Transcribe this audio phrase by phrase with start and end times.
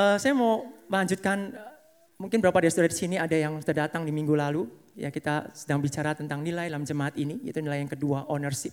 [0.00, 1.52] Uh, saya mau melanjutkan,
[2.16, 4.64] mungkin beberapa dari saudara di sini ada yang sudah datang di minggu lalu.
[4.96, 8.72] Ya kita sedang bicara tentang nilai dalam jemaat ini, itu nilai yang kedua, ownership,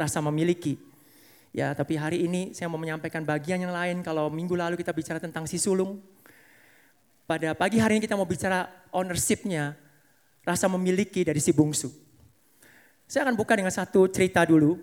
[0.00, 0.80] rasa memiliki.
[1.52, 4.00] Ya, tapi hari ini saya mau menyampaikan bagian yang lain.
[4.00, 6.00] Kalau minggu lalu kita bicara tentang si sulung,
[7.28, 9.76] pada pagi hari ini kita mau bicara ownershipnya,
[10.48, 11.92] rasa memiliki dari si bungsu.
[13.04, 14.80] Saya akan buka dengan satu cerita dulu,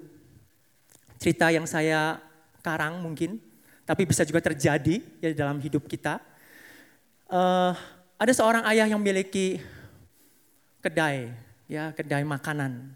[1.17, 2.21] cerita yang saya
[2.61, 3.41] karang mungkin,
[3.85, 6.21] tapi bisa juga terjadi ya dalam hidup kita.
[7.31, 7.73] Uh,
[8.21, 9.57] ada seorang ayah yang memiliki
[10.83, 11.31] kedai,
[11.65, 12.93] ya kedai makanan.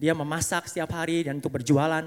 [0.00, 2.04] Dia memasak setiap hari dan untuk berjualan.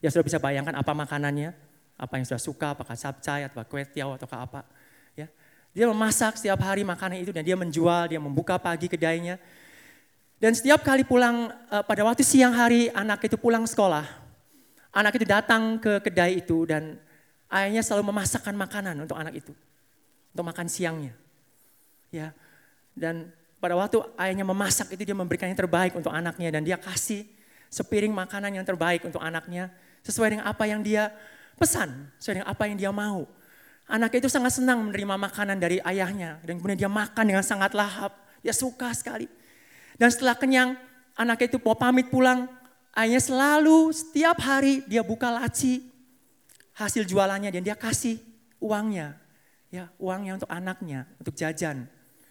[0.00, 1.52] Ya sudah bisa bayangkan apa makanannya,
[1.96, 4.64] apa yang sudah suka, apakah sabcai atau kue tiaw atau apa.
[5.16, 5.28] Ya,
[5.76, 9.36] dia memasak setiap hari makanan itu dan dia menjual, dia membuka pagi kedainya.
[10.36, 14.04] Dan setiap kali pulang uh, pada waktu siang hari anak itu pulang sekolah,
[14.92, 17.00] anak itu datang ke kedai itu dan
[17.50, 19.52] ayahnya selalu memasakkan makanan untuk anak itu.
[20.34, 21.14] Untuk makan siangnya.
[22.10, 22.32] Ya.
[22.96, 23.30] Dan
[23.60, 27.24] pada waktu ayahnya memasak itu dia memberikan yang terbaik untuk anaknya dan dia kasih
[27.72, 29.72] sepiring makanan yang terbaik untuk anaknya
[30.06, 31.10] sesuai dengan apa yang dia
[31.58, 33.26] pesan, sesuai dengan apa yang dia mau.
[33.86, 38.14] Anak itu sangat senang menerima makanan dari ayahnya dan kemudian dia makan dengan sangat lahap.
[38.42, 39.26] Dia suka sekali.
[39.98, 40.78] Dan setelah kenyang,
[41.16, 42.46] anak itu mau pamit pulang,
[42.94, 45.82] ayahnya selalu setiap hari dia buka laci,
[46.76, 48.20] hasil jualannya dan dia kasih
[48.60, 49.16] uangnya.
[49.72, 51.88] Ya, uangnya untuk anaknya, untuk jajan.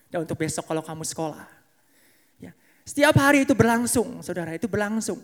[0.08, 1.46] Dan untuk besok kalau kamu sekolah.
[2.40, 2.56] Ya.
[2.88, 5.20] Setiap hari itu berlangsung, saudara, itu berlangsung.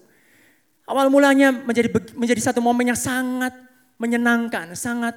[0.89, 3.53] Awal mulanya menjadi menjadi satu momen yang sangat
[4.01, 5.15] menyenangkan, sangat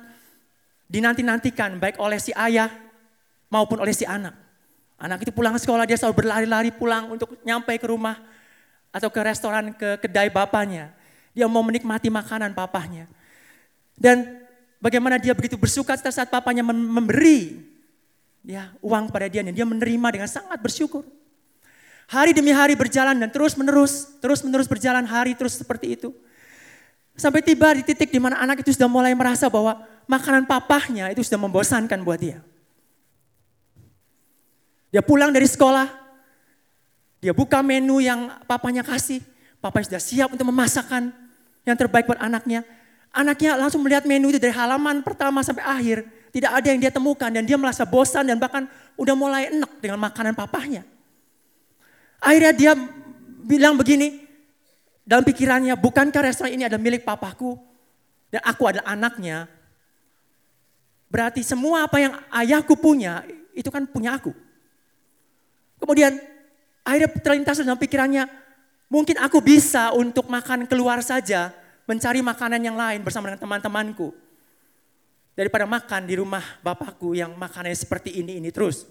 [0.87, 2.69] dinanti-nantikan baik oleh si ayah
[3.49, 4.37] maupun oleh si anak.
[5.01, 8.21] Anak itu pulang sekolah dia selalu berlari-lari pulang untuk nyampe ke rumah
[8.95, 10.95] atau ke restoran, ke kedai bapaknya.
[11.35, 13.11] Dia mau menikmati makanan papahnya.
[13.95, 14.43] Dan
[14.83, 17.63] bagaimana dia begitu bersuka saat papanya memberi
[18.45, 21.03] ya uang pada dia dan dia menerima dengan sangat bersyukur.
[22.05, 26.13] Hari demi hari berjalan dan terus menerus, terus menerus berjalan hari terus seperti itu.
[27.17, 31.25] Sampai tiba di titik di mana anak itu sudah mulai merasa bahwa makanan papahnya itu
[31.25, 32.45] sudah membosankan buat dia.
[34.93, 35.89] Dia pulang dari sekolah,
[37.25, 39.25] dia buka menu yang papanya kasih,
[39.59, 41.09] papanya sudah siap untuk memasakkan
[41.65, 42.63] yang terbaik buat anaknya.
[43.15, 46.03] Anaknya langsung melihat menu itu dari halaman pertama sampai akhir.
[46.35, 48.67] Tidak ada yang dia temukan dan dia merasa bosan dan bahkan
[48.99, 50.83] udah mulai enak dengan makanan papahnya.
[52.19, 52.73] Akhirnya dia
[53.47, 54.27] bilang begini,
[55.07, 57.55] dalam pikirannya, bukankah restoran ini adalah milik papaku
[58.35, 59.47] dan aku adalah anaknya?
[61.07, 63.23] Berarti semua apa yang ayahku punya,
[63.55, 64.35] itu kan punya aku.
[65.79, 66.19] Kemudian
[66.83, 68.27] akhirnya terlintas dalam pikirannya,
[68.91, 74.13] mungkin aku bisa untuk makan keluar saja, mencari makanan yang lain bersama dengan teman-temanku.
[75.35, 78.87] Daripada makan di rumah bapakku yang makanannya seperti ini, ini terus.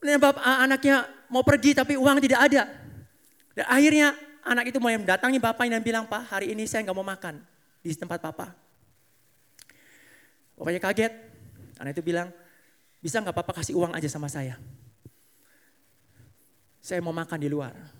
[0.00, 2.62] Bapak, anaknya mau pergi tapi uang tidak ada.
[3.52, 4.16] Dan akhirnya
[4.46, 7.42] anak itu mulai mendatangi bapaknya dan bilang, Pak hari ini saya nggak mau makan
[7.84, 8.56] di tempat papa.
[10.56, 11.12] Bapaknya kaget.
[11.78, 12.32] Anak itu bilang,
[12.98, 14.56] bisa nggak papa kasih uang aja sama saya?
[16.80, 17.97] Saya mau makan di luar.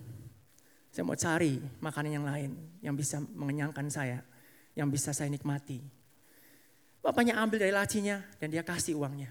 [0.98, 2.50] Saya mau cari makanan yang lain
[2.82, 4.18] yang bisa mengenyangkan saya,
[4.74, 5.78] yang bisa saya nikmati.
[6.98, 9.30] Bapaknya ambil dari lacinya dan dia kasih uangnya.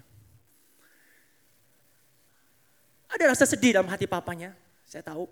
[3.12, 4.56] Ada rasa sedih dalam hati papanya,
[4.88, 5.28] saya tahu.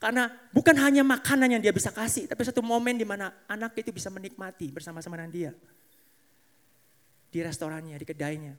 [0.00, 3.92] Karena bukan hanya makanan yang dia bisa kasih, tapi satu momen di mana anak itu
[3.92, 5.52] bisa menikmati bersama-sama dengan dia.
[7.28, 8.56] Di restorannya, di kedainya.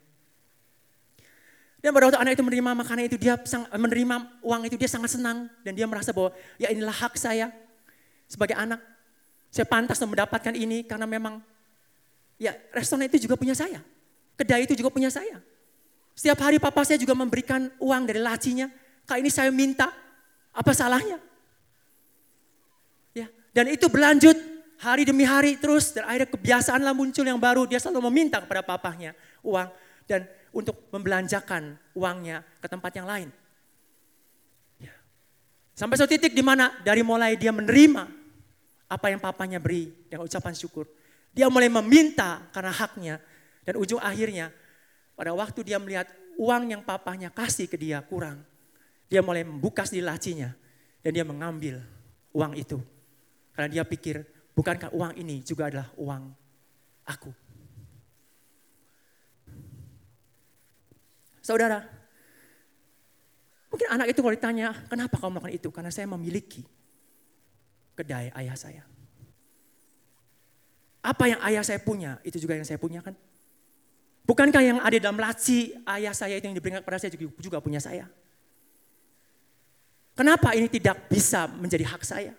[1.82, 3.34] Dan pada waktu anak itu menerima makanan itu, dia
[3.74, 5.50] menerima uang itu, dia sangat senang.
[5.66, 7.50] Dan dia merasa bahwa ya inilah hak saya
[8.30, 8.78] sebagai anak.
[9.50, 11.42] Saya pantas mendapatkan ini karena memang
[12.38, 13.82] ya restoran itu juga punya saya.
[14.38, 15.42] Kedai itu juga punya saya.
[16.14, 18.70] Setiap hari papa saya juga memberikan uang dari lacinya.
[19.02, 19.90] Kali ini saya minta,
[20.54, 21.18] apa salahnya?
[23.10, 24.38] Ya, dan itu berlanjut
[24.78, 27.66] hari demi hari terus dan akhirnya kebiasaanlah muncul yang baru.
[27.66, 29.68] Dia selalu meminta kepada papahnya uang
[30.06, 33.28] dan untuk membelanjakan uangnya ke tempat yang lain.
[34.78, 34.92] Ya.
[35.72, 38.04] Sampai suatu titik di mana dari mulai dia menerima
[38.92, 40.84] apa yang papanya beri dengan ucapan syukur.
[41.32, 43.16] Dia mulai meminta karena haknya.
[43.64, 44.52] Dan ujung akhirnya
[45.16, 48.44] pada waktu dia melihat uang yang papanya kasih ke dia kurang.
[49.08, 50.52] Dia mulai membuka di lacinya
[51.00, 51.80] dan dia mengambil
[52.36, 52.76] uang itu.
[53.56, 56.22] Karena dia pikir bukankah uang ini juga adalah uang
[57.08, 57.41] aku.
[61.42, 61.82] Saudara,
[63.66, 65.68] mungkin anak itu kalau ditanya, kenapa kamu melakukan itu?
[65.74, 66.62] Karena saya memiliki
[67.98, 68.82] kedai ayah saya.
[71.02, 73.18] Apa yang ayah saya punya, itu juga yang saya punya kan.
[74.22, 77.82] Bukankah yang ada dalam laci ayah saya itu yang diberikan kepada saya juga, juga punya
[77.82, 78.06] saya?
[80.14, 82.32] Kenapa ini tidak bisa menjadi hak saya?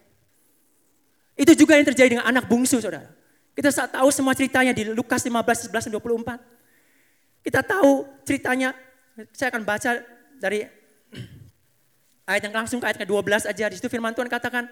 [1.35, 3.11] Itu juga yang terjadi dengan anak bungsu saudara.
[3.51, 6.39] Kita tahu semua ceritanya di Lukas 15, 11, 24.
[7.43, 8.71] Kita tahu ceritanya,
[9.33, 10.01] saya akan baca
[10.41, 10.65] dari
[12.25, 13.65] ayat yang langsung ke ayat ke-12 aja.
[13.69, 14.65] Di situ firman Tuhan katakan,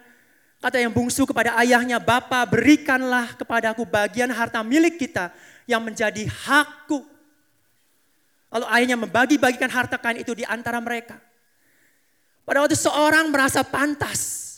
[0.57, 5.29] kata yang bungsu kepada ayahnya, Bapa berikanlah kepadaku bagian harta milik kita
[5.69, 7.05] yang menjadi hakku.
[8.51, 11.15] Lalu ayahnya membagi-bagikan harta kain itu di antara mereka.
[12.43, 14.49] Pada waktu seorang merasa pantas.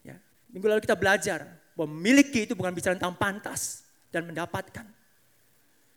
[0.00, 0.16] Ya,
[0.48, 1.44] minggu lalu kita belajar
[1.76, 4.86] bahwa memiliki itu bukan bicara tentang pantas dan mendapatkan.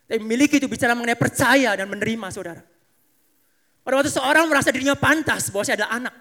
[0.09, 2.59] Tapi memiliki itu bicara mengenai percaya dan menerima saudara.
[3.83, 6.15] Pada waktu seorang merasa dirinya pantas bahwa saya adalah anak.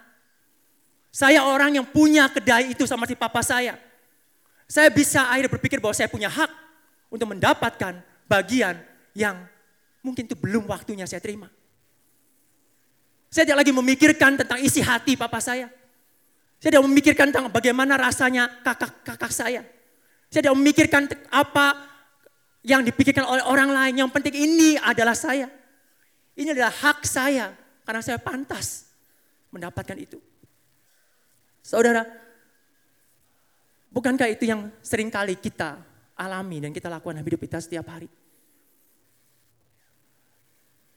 [1.09, 3.77] Saya orang yang punya kedai itu sama si papa saya.
[4.69, 6.51] Saya bisa akhirnya berpikir bahwa saya punya hak
[7.09, 8.77] untuk mendapatkan bagian
[9.17, 9.41] yang
[10.05, 11.49] mungkin itu belum waktunya saya terima.
[13.29, 15.69] Saya tidak lagi memikirkan tentang isi hati papa saya.
[16.61, 19.61] Saya tidak memikirkan tentang bagaimana rasanya kakak-kakak saya.
[20.29, 21.77] Saya tidak memikirkan apa
[22.61, 24.05] yang dipikirkan oleh orang lain.
[24.05, 25.49] Yang penting ini adalah saya.
[26.39, 27.51] Ini adalah hak saya
[27.83, 28.87] karena saya pantas
[29.51, 30.23] mendapatkan itu.
[31.59, 32.07] Saudara,
[33.91, 35.83] bukankah itu yang sering kali kita
[36.15, 38.07] alami dan kita lakukan dalam hidup kita setiap hari?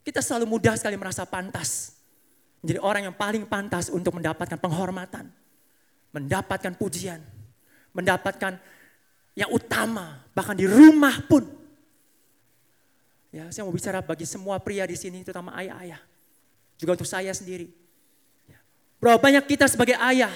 [0.07, 1.99] Kita selalu mudah sekali merasa pantas.
[2.63, 5.27] Menjadi orang yang paling pantas untuk mendapatkan penghormatan.
[6.15, 7.19] Mendapatkan pujian.
[7.91, 8.63] Mendapatkan
[9.35, 11.62] yang utama, bahkan di rumah pun.
[13.33, 15.97] Ya, saya mau bicara bagi semua pria di sini, terutama ayah-ayah.
[16.77, 17.73] Juga untuk saya sendiri.
[18.45, 18.61] Ya.
[19.01, 20.29] Berapa banyak kita sebagai ayah,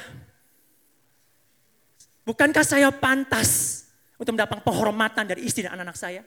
[2.25, 3.85] bukankah saya pantas
[4.17, 6.25] untuk mendapatkan penghormatan dari istri dan anak-anak saya?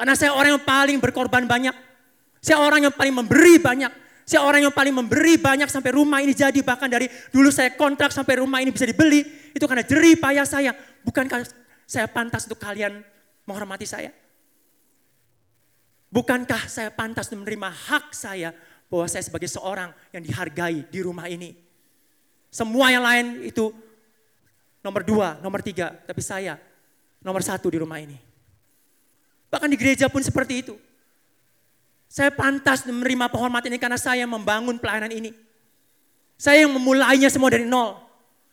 [0.00, 1.76] Karena saya orang yang paling berkorban banyak.
[2.40, 3.92] Saya orang yang paling memberi banyak.
[4.24, 6.56] Saya orang yang paling memberi banyak sampai rumah ini jadi.
[6.56, 9.20] Bahkan dari dulu saya kontrak sampai rumah ini bisa dibeli.
[9.52, 10.72] Itu karena jerih payah saya.
[11.04, 11.44] Bukankah
[11.84, 13.04] saya pantas untuk kalian
[13.44, 14.21] menghormati saya?
[16.12, 18.52] Bukankah saya pantas menerima hak saya
[18.92, 21.56] bahwa saya sebagai seorang yang dihargai di rumah ini?
[22.52, 23.72] Semua yang lain itu
[24.84, 26.60] nomor dua, nomor tiga, tapi saya
[27.24, 28.20] nomor satu di rumah ini.
[29.48, 30.76] Bahkan di gereja pun seperti itu.
[32.12, 35.32] Saya pantas menerima penghormatan ini karena saya membangun pelayanan ini.
[36.36, 37.96] Saya yang memulainya semua dari nol.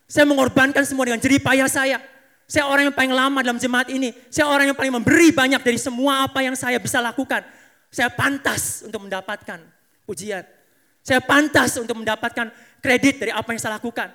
[0.07, 1.99] Saya mengorbankan semua dengan jerih payah saya.
[2.49, 4.09] Saya orang yang paling lama dalam jemaat ini.
[4.33, 7.45] Saya orang yang paling memberi banyak dari semua apa yang saya bisa lakukan.
[7.93, 9.61] Saya pantas untuk mendapatkan
[10.09, 10.41] pujian.
[11.05, 12.49] Saya pantas untuk mendapatkan
[12.81, 14.09] kredit dari apa yang saya lakukan.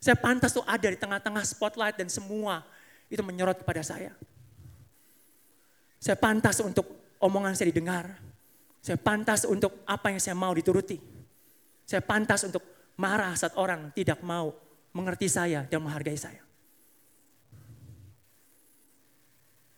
[0.00, 2.64] Saya pantas untuk ada di tengah-tengah spotlight dan semua
[3.12, 4.16] itu menyorot kepada saya.
[6.00, 6.88] Saya pantas untuk
[7.20, 8.08] omongan saya didengar.
[8.80, 10.96] Saya pantas untuk apa yang saya mau dituruti.
[11.84, 12.64] Saya pantas untuk
[12.96, 14.67] marah saat orang tidak mau
[14.98, 16.42] mengerti saya dan menghargai saya.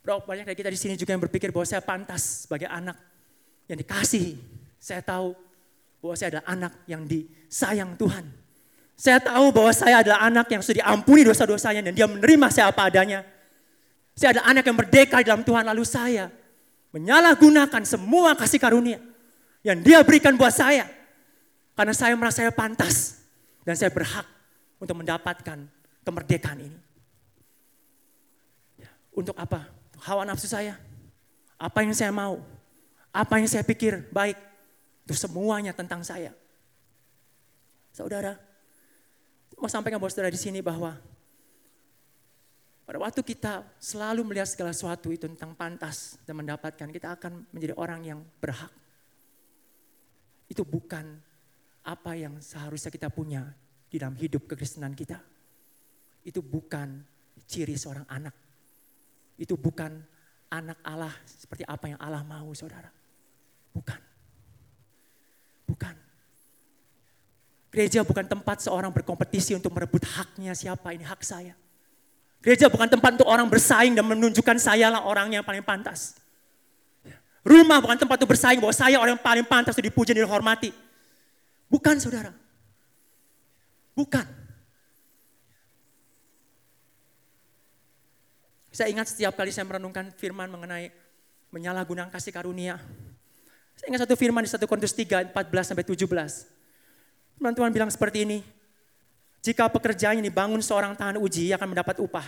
[0.01, 2.97] Berapa banyak dari kita di sini juga yang berpikir bahwa saya pantas sebagai anak
[3.69, 4.41] yang dikasih.
[4.81, 5.37] Saya tahu
[6.01, 8.25] bahwa saya adalah anak yang disayang Tuhan.
[8.97, 12.89] Saya tahu bahwa saya adalah anak yang sudah diampuni dosa-dosanya dan dia menerima saya apa
[12.89, 13.21] adanya.
[14.17, 16.33] Saya adalah anak yang merdeka di dalam Tuhan lalu saya
[16.91, 18.99] menyalahgunakan semua kasih karunia
[19.63, 20.89] yang dia berikan buat saya.
[21.77, 23.25] Karena saya merasa saya pantas
[23.65, 24.27] dan saya berhak
[24.81, 25.69] untuk mendapatkan
[26.03, 26.79] kemerdekaan ini.
[28.81, 29.69] Ya, untuk apa?
[30.01, 30.81] Hawa nafsu saya.
[31.61, 32.41] Apa yang saya mau.
[33.13, 34.41] Apa yang saya pikir baik.
[35.05, 36.33] Itu semuanya tentang saya.
[37.93, 38.41] Saudara,
[39.61, 40.97] mau sampaikan buat saudara di sini bahwa
[42.89, 47.79] pada waktu kita selalu melihat segala sesuatu itu tentang pantas dan mendapatkan, kita akan menjadi
[47.79, 48.73] orang yang berhak.
[50.51, 51.23] Itu bukan
[51.87, 53.47] apa yang seharusnya kita punya
[53.91, 55.19] di dalam hidup kekristenan kita.
[56.23, 57.03] Itu bukan
[57.51, 58.33] ciri seorang anak.
[59.35, 59.99] Itu bukan
[60.51, 62.89] anak Allah seperti apa yang Allah mau saudara.
[63.75, 64.01] Bukan.
[65.67, 65.95] Bukan.
[67.71, 71.55] Gereja bukan tempat seorang berkompetisi untuk merebut haknya siapa ini hak saya.
[72.43, 76.19] Gereja bukan tempat untuk orang bersaing dan menunjukkan saya lah orang yang paling pantas.
[77.41, 80.75] Rumah bukan tempat untuk bersaing bahwa saya orang yang paling pantas untuk dipuji dan dihormati.
[81.71, 82.35] Bukan saudara.
[84.01, 84.25] Bukan.
[88.73, 90.89] Saya ingat setiap kali saya merenungkan firman mengenai
[91.53, 92.81] menyalahgunakan kasih karunia.
[93.77, 96.01] Saya ingat satu firman di 1 Korintus 3, 14 sampai 17.
[97.37, 98.41] Firman Tuhan bilang seperti ini.
[99.45, 102.25] Jika pekerjaan yang dibangun seorang tahan uji akan mendapat upah.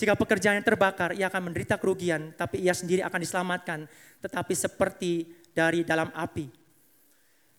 [0.00, 3.84] Jika pekerjaannya terbakar, ia akan menderita kerugian, tapi ia sendiri akan diselamatkan,
[4.24, 6.63] tetapi seperti dari dalam api.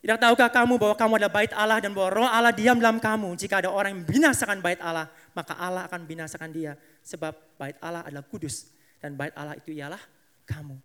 [0.06, 3.34] Tidak tahukah kamu bahwa kamu adalah bait Allah dan bahwa roh Allah diam dalam kamu.
[3.42, 6.78] Jika ada orang yang binasakan bait Allah, maka Allah akan binasakan dia.
[7.02, 8.70] Sebab bait Allah adalah kudus
[9.02, 9.98] dan bait Allah itu ialah
[10.46, 10.78] kamu.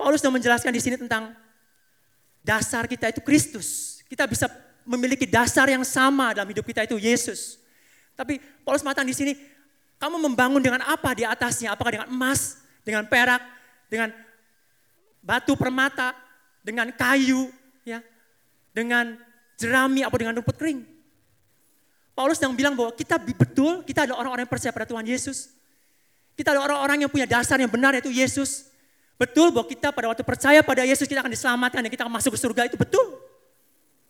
[0.00, 1.36] Paulus sudah menjelaskan di sini tentang
[2.40, 4.00] dasar kita itu Kristus.
[4.08, 4.48] Kita bisa
[4.88, 7.60] memiliki dasar yang sama dalam hidup kita itu Yesus.
[8.16, 9.36] Tapi Paulus mengatakan di sini,
[10.00, 11.76] kamu membangun dengan apa di atasnya?
[11.76, 13.44] Apakah dengan emas, dengan perak,
[13.92, 14.08] dengan
[15.20, 16.16] batu permata,
[16.64, 17.57] dengan kayu,
[17.88, 18.04] ya,
[18.76, 19.16] dengan
[19.56, 20.84] jerami atau dengan rumput kering?
[22.12, 25.54] Paulus yang bilang bahwa kita betul, kita adalah orang-orang yang percaya pada Tuhan Yesus.
[26.34, 28.68] Kita adalah orang-orang yang punya dasar yang benar yaitu Yesus.
[29.18, 32.34] Betul bahwa kita pada waktu percaya pada Yesus kita akan diselamatkan dan kita akan masuk
[32.34, 33.18] ke surga itu betul.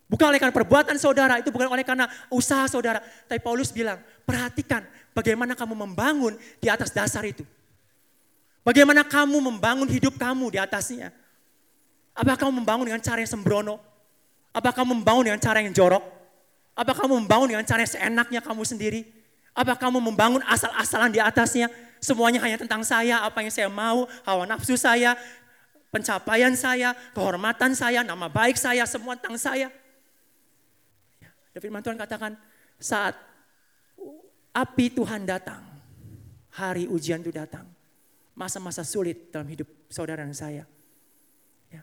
[0.08, 3.04] Bukan oleh karena perbuatan saudara, itu bukan oleh karena usaha saudara.
[3.28, 4.80] Tapi Paulus bilang, perhatikan
[5.12, 7.44] bagaimana kamu membangun di atas dasar itu.
[8.64, 11.12] Bagaimana kamu membangun hidup kamu di atasnya.
[12.18, 13.78] Apakah kamu membangun dengan cara yang sembrono?
[14.50, 16.02] Apakah kamu membangun dengan cara yang jorok?
[16.74, 19.06] Apakah kamu membangun dengan cara yang seenaknya kamu sendiri?
[19.54, 21.70] Apakah kamu membangun asal-asalan di atasnya?
[22.02, 25.18] Semuanya hanya tentang saya, apa yang saya mau, hawa nafsu saya,
[25.90, 29.68] pencapaian saya, kehormatan saya, nama baik saya, semua tentang saya.
[31.54, 32.38] Dan firman Tuhan katakan
[32.78, 33.18] saat
[34.54, 35.58] api Tuhan datang,
[36.54, 37.66] hari ujian itu datang,
[38.38, 40.62] masa-masa sulit dalam hidup saudara dan saya.
[41.66, 41.82] Ya.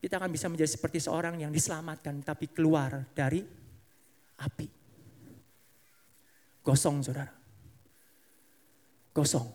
[0.00, 3.44] Kita akan bisa menjadi seperti seorang yang diselamatkan tapi keluar dari
[4.40, 4.68] api.
[6.64, 7.28] Gosong saudara.
[9.12, 9.48] Gosong.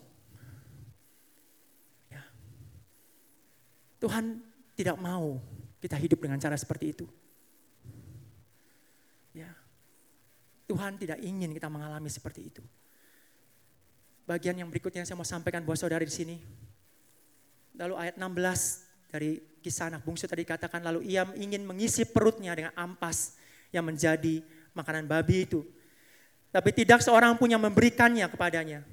[2.14, 2.22] Ya.
[3.98, 4.38] Tuhan
[4.78, 5.42] tidak mau
[5.82, 7.06] kita hidup dengan cara seperti itu.
[10.66, 12.64] Tuhan tidak ingin kita mengalami seperti itu.
[14.26, 16.42] Bagian yang berikutnya saya mau sampaikan buat saudara di sini.
[17.78, 22.70] Lalu ayat 16 dari kisah anak bungsu tadi katakan lalu ia ingin mengisi perutnya dengan
[22.78, 23.34] ampas
[23.74, 24.46] yang menjadi
[24.78, 25.66] makanan babi itu.
[26.54, 28.86] Tapi tidak seorang pun yang memberikannya kepadanya.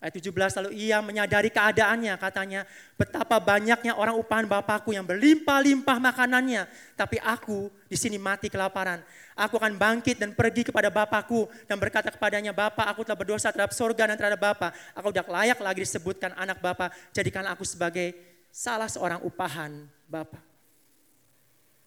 [0.00, 2.64] Ayat 17 lalu ia menyadari keadaannya katanya
[2.96, 6.64] betapa banyaknya orang upahan Bapakku yang berlimpah-limpah makanannya
[6.96, 9.04] tapi aku di sini mati kelaparan.
[9.36, 13.76] Aku akan bangkit dan pergi kepada Bapakku dan berkata kepadanya Bapak aku telah berdosa terhadap
[13.76, 14.72] sorga dan terhadap Bapak.
[14.96, 16.96] Aku tidak layak lagi disebutkan anak Bapak.
[17.12, 20.42] Jadikan aku sebagai salah seorang upahan Bapak.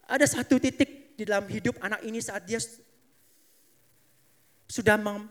[0.08, 2.60] Ada satu titik di dalam hidup anak ini saat dia
[4.68, 5.30] sudah mem,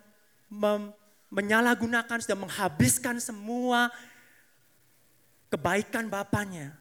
[0.49, 0.93] mem,
[1.33, 3.89] menyalahgunakan, sudah menghabiskan semua
[5.53, 6.73] kebaikan bapaknya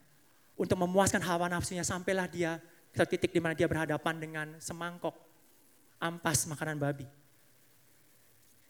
[0.56, 5.16] untuk memuaskan hawa nafsunya sampailah dia ke titik di mana dia berhadapan dengan semangkok
[6.00, 7.08] ampas makanan babi.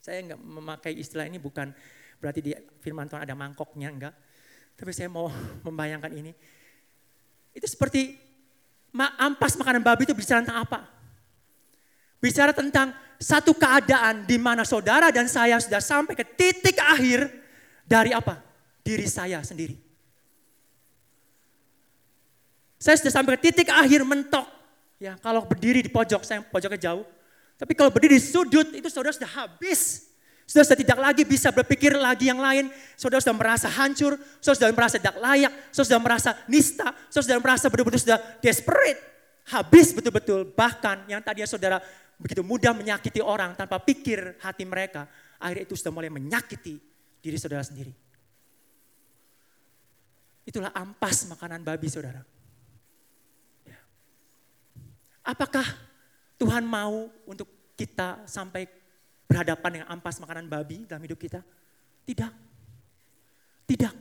[0.02, 1.70] Saya enggak memakai istilah ini bukan
[2.18, 4.14] berarti di firman Tuhan ada mangkoknya enggak.
[4.76, 5.32] Tapi saya mau
[5.68, 6.32] membayangkan ini.
[7.52, 8.16] Itu seperti
[8.96, 10.80] ampas makanan babi itu bicara tentang apa?
[12.22, 17.30] Bicara tentang satu keadaan di mana saudara dan saya sudah sampai ke titik akhir
[17.86, 18.42] dari apa?
[18.82, 19.78] Diri saya sendiri.
[22.82, 24.50] Saya sudah sampai ke titik akhir mentok.
[25.02, 27.06] Ya, kalau berdiri di pojok, saya pojoknya jauh.
[27.58, 30.11] Tapi kalau berdiri di sudut, itu saudara sudah habis.
[30.52, 32.68] Saudara sudah tidak lagi bisa berpikir lagi yang lain.
[33.00, 37.40] Saudara sudah merasa hancur, saudara sudah merasa tidak layak, saudara sudah merasa nista, saudara sudah
[37.40, 39.00] merasa betul-betul sudah desperate.
[39.48, 40.52] Habis betul-betul.
[40.52, 41.80] Bahkan yang tadinya saudara
[42.20, 45.08] begitu mudah menyakiti orang tanpa pikir hati mereka,
[45.40, 46.84] akhirnya itu sudah mulai menyakiti
[47.24, 47.96] diri saudara sendiri.
[50.44, 52.28] Itulah ampas makanan babi saudara.
[53.64, 53.80] Ya.
[55.24, 55.64] Apakah
[56.36, 57.48] Tuhan mau untuk
[57.80, 58.81] kita sampai
[59.32, 61.40] berhadapan dengan ampas makanan babi dalam hidup kita?
[62.04, 62.32] Tidak.
[63.72, 63.94] Tidak.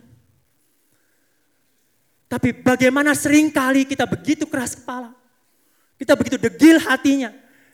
[2.27, 5.15] Tapi bagaimana sering kali kita begitu keras kepala.
[5.95, 7.31] Kita begitu degil hatinya.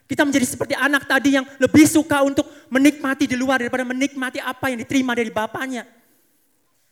[0.08, 4.72] Kita menjadi seperti anak tadi yang lebih suka untuk menikmati di luar daripada menikmati apa
[4.72, 5.84] yang diterima dari bapaknya.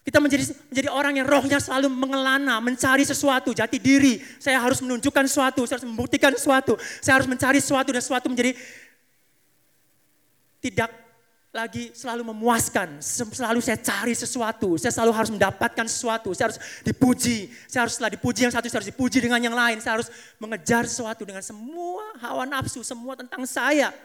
[0.05, 4.21] Kita menjadi menjadi orang yang rohnya selalu mengelana, mencari sesuatu, jati diri.
[4.37, 6.77] Saya harus menunjukkan sesuatu, saya harus membuktikan sesuatu.
[7.01, 8.53] Saya harus mencari sesuatu dan sesuatu menjadi
[10.65, 10.89] tidak
[11.55, 12.99] lagi selalu memuaskan.
[12.99, 14.75] Selalu saya cari sesuatu.
[14.81, 16.33] Saya selalu harus mendapatkan sesuatu.
[16.33, 17.53] Saya harus dipuji.
[17.69, 19.77] Saya harus setelah dipuji yang satu, saya harus dipuji dengan yang lain.
[19.79, 20.09] Saya harus
[20.41, 23.95] mengejar sesuatu dengan semua hawa nafsu, semua tentang saya.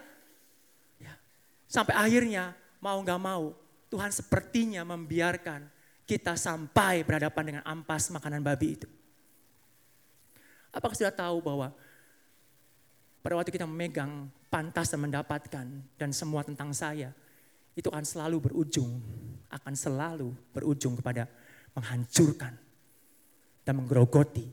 [1.01, 1.13] Ya.
[1.67, 3.51] Sampai akhirnya mau gak mau,
[3.91, 5.67] Tuhan sepertinya membiarkan
[6.07, 8.87] kita sampai berhadapan dengan ampas makanan babi itu.
[10.71, 11.75] Apakah sudah tahu bahwa
[13.21, 17.13] pada waktu kita memegang pantas dan mendapatkan dan semua tentang saya,
[17.77, 18.99] itu akan selalu berujung,
[19.47, 21.29] akan selalu berujung kepada
[21.77, 22.51] menghancurkan
[23.63, 24.49] dan menggerogoti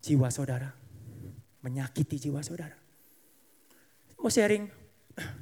[0.00, 0.70] jiwa saudara,
[1.60, 2.78] menyakiti jiwa saudara.
[4.16, 4.70] Mau sharing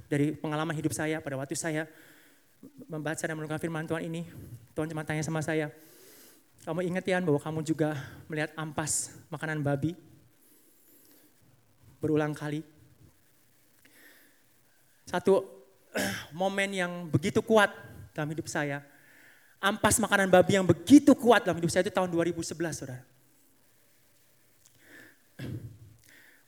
[0.08, 1.86] dari pengalaman hidup saya pada waktu saya
[2.90, 4.26] membaca dan menemukan firman Tuhan ini,
[4.74, 5.70] Tuhan cuma tanya sama saya,
[6.66, 7.94] kamu ingat ya bahwa kamu juga
[8.26, 9.94] melihat ampas makanan babi
[11.98, 12.62] berulang kali.
[15.06, 15.44] Satu
[16.40, 17.70] momen yang begitu kuat
[18.14, 18.82] dalam hidup saya.
[19.58, 23.02] Ampas makanan babi yang begitu kuat dalam hidup saya itu tahun 2011, saudara.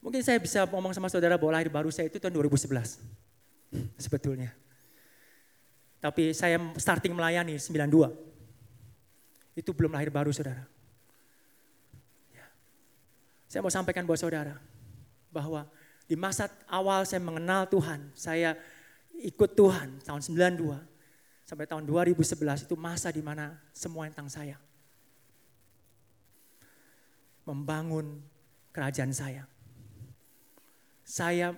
[0.05, 3.03] Mungkin saya bisa ngomong sama saudara bahwa lahir baru saya itu tahun 2011.
[4.07, 4.55] Sebetulnya.
[6.01, 8.09] Tapi saya starting melayani 92.
[9.59, 10.65] Itu belum lahir baru saudara.
[12.33, 12.47] Ya.
[13.51, 14.70] Saya mau sampaikan buat saudara
[15.31, 15.67] bahwa
[16.11, 18.59] di masa awal saya mengenal Tuhan, saya
[19.23, 20.91] ikut Tuhan tahun 92
[21.47, 24.59] sampai tahun 2011 itu masa di mana semua tentang saya.
[27.47, 28.23] Membangun
[28.71, 29.47] kerajaan saya.
[31.03, 31.51] Saya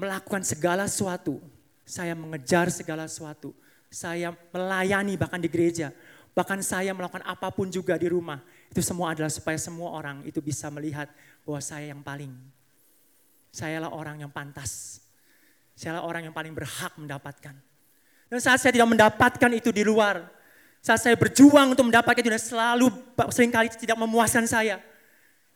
[0.00, 1.40] melakukan segala sesuatu.
[1.84, 3.56] Saya mengejar segala sesuatu.
[3.88, 5.92] Saya melayani bahkan di gereja.
[6.32, 8.44] Bahkan saya melakukan apa pun juga di rumah.
[8.70, 11.10] Itu semua adalah supaya semua orang itu bisa melihat
[11.42, 12.30] bahwa saya yang paling.
[13.50, 15.02] Sayalah orang yang pantas.
[15.74, 17.58] Sayalah orang yang paling berhak mendapatkan.
[18.30, 20.22] Dan saat saya tidak mendapatkan itu di luar,
[20.78, 22.94] saat saya berjuang untuk mendapatkan itu dan selalu
[23.34, 24.78] sering kali tidak memuaskan saya.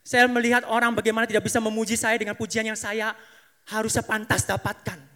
[0.03, 3.15] Saya melihat orang bagaimana tidak bisa memuji saya dengan pujian yang saya
[3.71, 5.14] harusnya pantas dapatkan.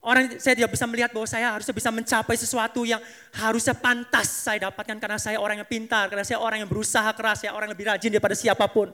[0.00, 3.04] Orang saya tidak bisa melihat bahwa saya harusnya bisa mencapai sesuatu yang
[3.36, 7.44] harusnya pantas saya dapatkan karena saya orang yang pintar, karena saya orang yang berusaha keras,
[7.44, 8.88] saya orang yang lebih rajin daripada siapa pun.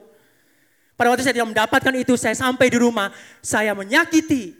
[0.99, 3.07] Pada waktu saya tidak mendapatkan itu, saya sampai di rumah,
[3.39, 4.51] saya menyakiti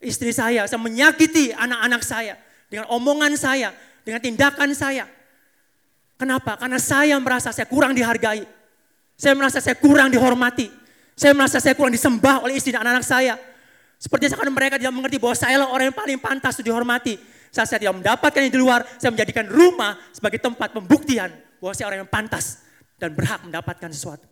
[0.00, 2.40] istri saya, saya menyakiti anak-anak saya
[2.72, 5.04] dengan omongan saya, dengan tindakan saya.
[6.16, 6.56] Kenapa?
[6.56, 8.48] Karena saya merasa saya kurang dihargai.
[9.20, 10.72] Saya merasa saya kurang dihormati.
[11.12, 13.36] Saya merasa saya kurang disembah oleh istri dan anak-anak saya.
[14.00, 17.20] Seperti seakan mereka tidak mengerti bahwa saya adalah orang yang paling pantas untuk dihormati.
[17.52, 21.28] Saat saya tidak mendapatkan yang di luar, saya menjadikan rumah sebagai tempat pembuktian
[21.60, 22.64] bahwa saya orang yang pantas
[22.96, 24.24] dan berhak mendapatkan sesuatu.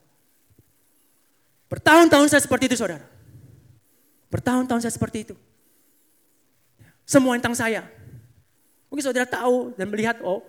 [1.68, 3.04] Bertahun-tahun saya seperti itu saudara.
[4.32, 5.34] Bertahun-tahun saya seperti itu.
[7.04, 7.84] Semua tentang saya.
[8.88, 10.40] Mungkin saudara tahu dan melihat, oh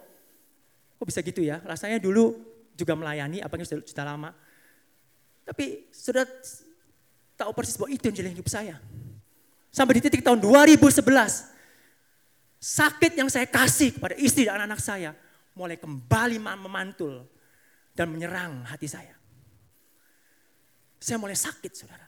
[0.95, 1.59] kok bisa gitu ya.
[1.67, 2.39] Rasanya dulu
[2.79, 4.31] juga melayani, apalagi sudah, sudah lama.
[5.43, 6.23] Tapi saudara
[7.35, 8.79] tahu persis bahwa itu yang jalan hidup saya.
[9.69, 11.05] Sampai di titik tahun 2011,
[12.57, 15.11] sakit yang saya kasih kepada istri dan anak-anak saya
[15.53, 17.23] mulai kembali memantul
[17.93, 19.13] dan menyerang hati saya.
[20.99, 22.07] Saya mulai sakit, saudara.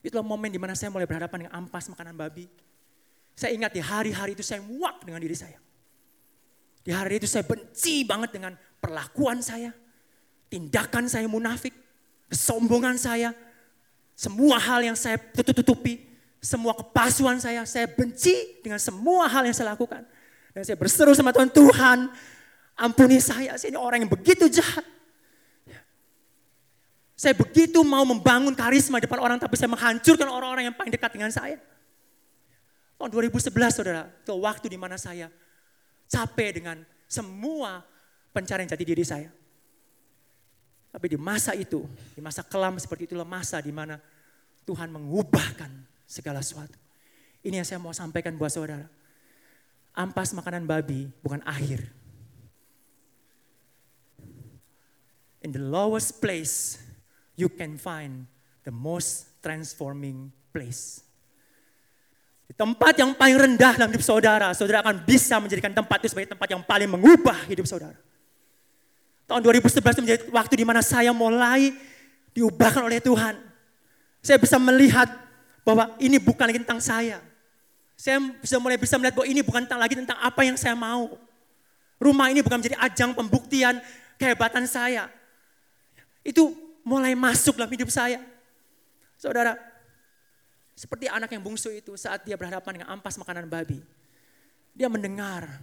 [0.00, 2.46] Itulah momen di mana saya mulai berhadapan dengan ampas makanan babi,
[3.36, 5.56] saya ingat di hari-hari itu saya muak dengan diri saya.
[6.80, 9.72] Di hari itu saya benci banget dengan perlakuan saya,
[10.48, 11.72] tindakan saya munafik,
[12.32, 13.36] kesombongan saya,
[14.16, 16.09] semua hal yang saya tutup-tutupi,
[16.40, 20.08] semua kepasuan saya, saya benci dengan semua hal yang saya lakukan.
[20.56, 21.98] Dan saya berseru sama Tuhan, Tuhan
[22.80, 24.82] ampuni saya, saya ini orang yang begitu jahat.
[27.12, 31.28] Saya begitu mau membangun karisma depan orang, tapi saya menghancurkan orang-orang yang paling dekat dengan
[31.28, 31.60] saya.
[32.96, 35.28] Tahun 2011 saudara, itu waktu di mana saya
[36.08, 37.84] capek dengan semua
[38.32, 39.28] pencarian jati diri saya.
[40.88, 41.84] Tapi di masa itu,
[42.16, 44.00] di masa kelam seperti itulah masa di mana
[44.64, 46.74] Tuhan mengubahkan segala sesuatu.
[47.46, 48.90] Ini yang saya mau sampaikan buat saudara.
[49.94, 51.86] Ampas makanan babi bukan akhir.
[55.40, 56.82] In the lowest place,
[57.38, 58.26] you can find
[58.66, 61.00] the most transforming place.
[62.44, 66.34] Di tempat yang paling rendah dalam hidup saudara, saudara akan bisa menjadikan tempat itu sebagai
[66.34, 67.96] tempat yang paling mengubah hidup saudara.
[69.30, 71.70] Tahun 2011 itu menjadi waktu di mana saya mulai
[72.34, 73.38] diubahkan oleh Tuhan.
[74.20, 75.29] Saya bisa melihat
[75.64, 77.18] bahwa ini bukan lagi tentang saya.
[78.00, 81.20] Saya bisa mulai bisa melihat bahwa ini bukan tentang lagi tentang apa yang saya mau.
[82.00, 83.76] Rumah ini bukan menjadi ajang pembuktian
[84.16, 85.12] kehebatan saya.
[86.24, 88.24] Itu mulai masuk dalam hidup saya.
[89.20, 89.52] Saudara,
[90.72, 93.84] seperti anak yang bungsu itu saat dia berhadapan dengan ampas makanan babi.
[94.72, 95.60] Dia mendengar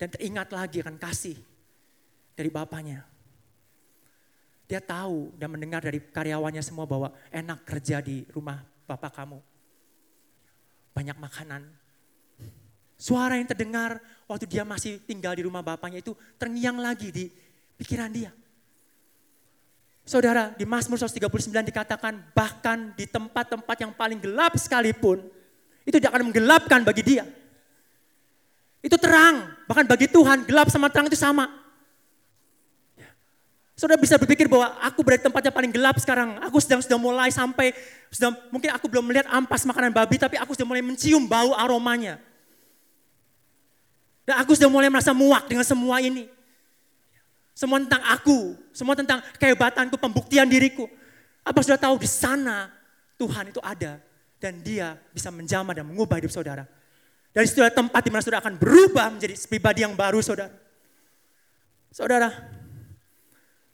[0.00, 1.36] dan teringat lagi akan kasih
[2.32, 3.04] dari bapaknya.
[4.64, 9.40] Dia tahu dan mendengar dari karyawannya semua bahwa enak kerja di rumah bapak kamu.
[10.94, 11.62] Banyak makanan.
[12.94, 13.98] Suara yang terdengar
[14.30, 17.26] waktu dia masih tinggal di rumah bapaknya itu terngiang lagi di
[17.76, 18.30] pikiran dia.
[20.04, 25.24] Saudara, di Mazmur 139 dikatakan bahkan di tempat-tempat yang paling gelap sekalipun,
[25.88, 27.24] itu tidak akan menggelapkan bagi dia.
[28.84, 31.63] Itu terang, bahkan bagi Tuhan gelap sama terang itu sama.
[33.74, 36.38] Saudara bisa berpikir bahwa aku berada di tempat yang paling gelap sekarang.
[36.46, 37.74] Aku sedang sudah mulai sampai,
[38.06, 42.22] sudah, mungkin aku belum melihat ampas makanan babi, tapi aku sudah mulai mencium bau aromanya.
[44.22, 46.30] Dan aku sudah mulai merasa muak dengan semua ini.
[47.50, 50.86] Semua tentang aku, semua tentang kehebatanku, pembuktian diriku.
[51.42, 52.70] Apa sudah tahu di sana
[53.18, 53.98] Tuhan itu ada
[54.38, 56.66] dan dia bisa menjamah dan mengubah hidup saudara.
[57.34, 60.54] Dari situ tempat di mana saudara akan berubah menjadi pribadi yang baru saudara.
[61.90, 62.30] Saudara,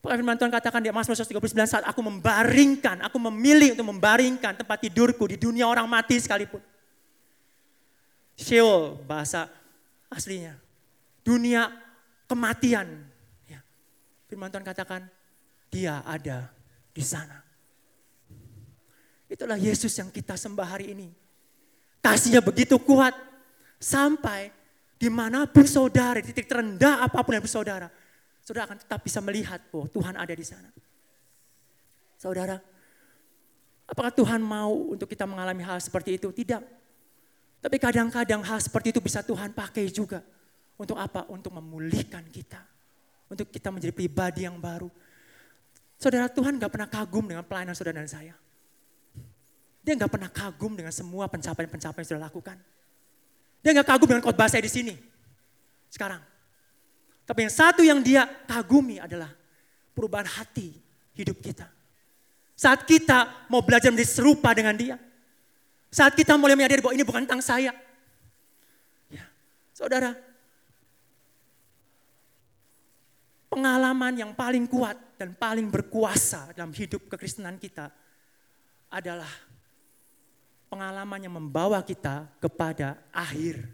[0.00, 5.28] Firman Tuhan katakan di Mazmur 139 saat aku membaringkan, aku memilih untuk membaringkan tempat tidurku
[5.28, 6.64] di dunia orang mati sekalipun.
[8.40, 9.52] Sheol bahasa
[10.08, 10.56] aslinya.
[11.20, 11.68] Dunia
[12.24, 13.10] kematian,
[14.30, 15.10] Firman Tuhan katakan,
[15.74, 16.46] dia ada
[16.94, 17.42] di sana.
[19.26, 21.10] Itulah Yesus yang kita sembah hari ini.
[21.98, 23.10] Kasihnya begitu kuat.
[23.82, 24.54] Sampai
[25.02, 27.90] di mana pun saudara, titik terendah apa pun yang saudara.
[28.50, 30.66] Saudara akan tetap bisa melihat bahwa Tuhan ada di sana.
[32.18, 32.58] Saudara,
[33.86, 36.34] apakah Tuhan mau untuk kita mengalami hal seperti itu?
[36.34, 36.62] Tidak.
[37.62, 40.18] Tapi kadang-kadang hal seperti itu bisa Tuhan pakai juga.
[40.74, 41.30] Untuk apa?
[41.30, 42.58] Untuk memulihkan kita
[43.30, 44.90] untuk kita menjadi pribadi yang baru.
[45.94, 48.34] Saudara Tuhan gak pernah kagum dengan pelayanan saudara dan saya.
[49.86, 52.58] Dia gak pernah kagum dengan semua pencapaian-pencapaian yang sudah lakukan.
[53.62, 54.98] Dia gak kagum dengan khotbah saya di sini.
[55.86, 56.20] Sekarang.
[57.30, 59.30] Tapi yang satu yang dia kagumi adalah
[59.94, 60.74] perubahan hati
[61.14, 61.70] hidup kita.
[62.58, 64.98] Saat kita mau belajar menjadi serupa dengan dia.
[65.94, 67.70] Saat kita mulai menyadari bahwa ini bukan tentang saya.
[69.06, 69.30] Ya.
[69.70, 70.18] Saudara,
[73.46, 77.94] pengalaman yang paling kuat dan paling berkuasa dalam hidup kekristenan kita
[78.90, 79.30] adalah
[80.66, 83.70] pengalaman yang membawa kita kepada akhir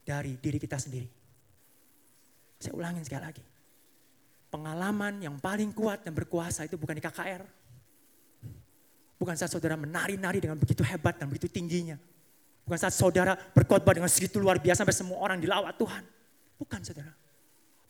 [0.00, 1.19] dari diri kita sendiri.
[2.60, 3.44] Saya ulangin sekali lagi.
[4.52, 7.42] Pengalaman yang paling kuat dan berkuasa itu bukan di KKR.
[9.16, 11.96] Bukan saat saudara menari-nari dengan begitu hebat dan begitu tingginya.
[12.68, 16.04] Bukan saat saudara berkhotbah dengan segitu luar biasa sampai semua orang dilawat Tuhan.
[16.60, 17.12] Bukan saudara.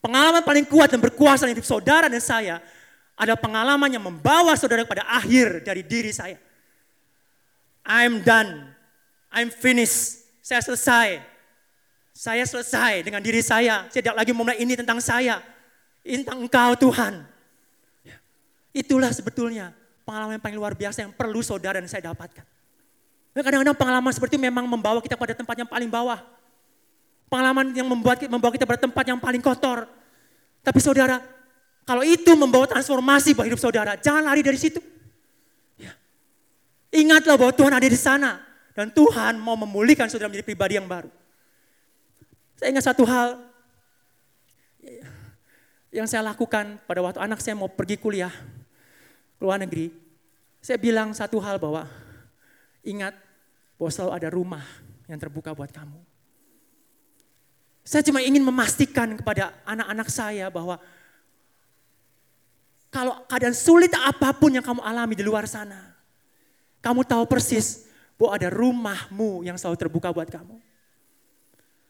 [0.00, 2.62] Pengalaman paling kuat dan berkuasa di hidup saudara dan saya
[3.18, 6.40] adalah pengalaman yang membawa saudara kepada akhir dari diri saya.
[7.84, 8.70] I'm done.
[9.28, 10.24] I'm finished.
[10.40, 11.29] Saya selesai.
[12.20, 13.88] Saya selesai dengan diri saya.
[13.88, 15.40] Saya tidak lagi memulai ini tentang saya.
[16.04, 17.24] Ini tentang engkau Tuhan.
[18.04, 18.20] Ya.
[18.76, 19.72] Itulah sebetulnya
[20.04, 22.44] pengalaman yang paling luar biasa yang perlu saudara dan saya dapatkan.
[23.32, 26.20] Kadang-kadang pengalaman seperti itu memang membawa kita pada tempat yang paling bawah.
[27.32, 29.88] Pengalaman yang membuat membawa kita pada tempat yang paling kotor.
[30.60, 31.24] Tapi saudara,
[31.88, 34.84] kalau itu membawa transformasi buat hidup saudara, jangan lari dari situ.
[35.80, 35.96] Ya.
[36.92, 38.44] Ingatlah bahwa Tuhan ada di sana.
[38.76, 41.08] Dan Tuhan mau memulihkan saudara menjadi pribadi yang baru.
[42.60, 43.40] Saya ingat satu hal
[45.88, 49.88] yang saya lakukan pada waktu anak saya mau pergi kuliah ke luar negeri.
[50.60, 51.88] Saya bilang satu hal bahwa
[52.84, 53.16] ingat
[53.80, 54.64] bahwa selalu ada rumah
[55.08, 56.04] yang terbuka buat kamu.
[57.80, 60.76] Saya cuma ingin memastikan kepada anak-anak saya bahwa
[62.92, 65.96] kalau keadaan sulit apa pun yang kamu alami di luar sana,
[66.84, 67.88] kamu tahu persis
[68.20, 70.69] bahwa ada rumahmu yang selalu terbuka buat kamu.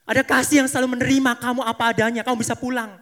[0.08, 2.98] Ada kasih yang selalu menerima kamu apa adanya, kamu bisa pulang.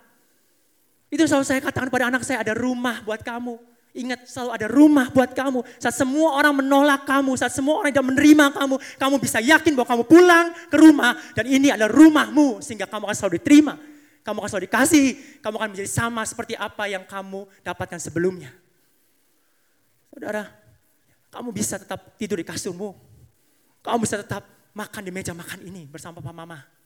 [1.09, 3.57] Itu selalu saya katakan pada anak saya, ada rumah buat kamu.
[3.97, 5.65] Ingat selalu ada rumah buat kamu.
[5.81, 9.89] Saat semua orang menolak kamu, saat semua orang tidak menerima kamu, kamu bisa yakin bahwa
[9.89, 13.75] kamu pulang ke rumah dan ini adalah rumahmu sehingga kamu akan selalu diterima.
[14.23, 15.07] Kamu akan selalu dikasih,
[15.41, 18.53] kamu akan menjadi sama seperti apa yang kamu dapatkan sebelumnya.
[20.13, 20.53] Saudara,
[21.33, 22.93] kamu bisa tetap tidur di kasurmu.
[23.81, 24.45] Kamu bisa tetap
[24.77, 26.78] makan di meja makan ini bersama papa mama.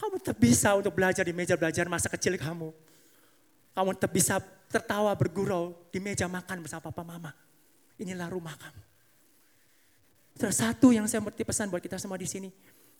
[0.00, 2.72] Kamu tetap bisa untuk belajar di meja belajar masa kecil kamu.
[3.76, 4.40] Kamu tetap bisa
[4.72, 7.36] tertawa bergurau di meja makan bersama papa mama.
[8.00, 8.82] Inilah rumah kamu.
[10.40, 12.48] Salah satu yang saya mengerti pesan buat kita semua di sini.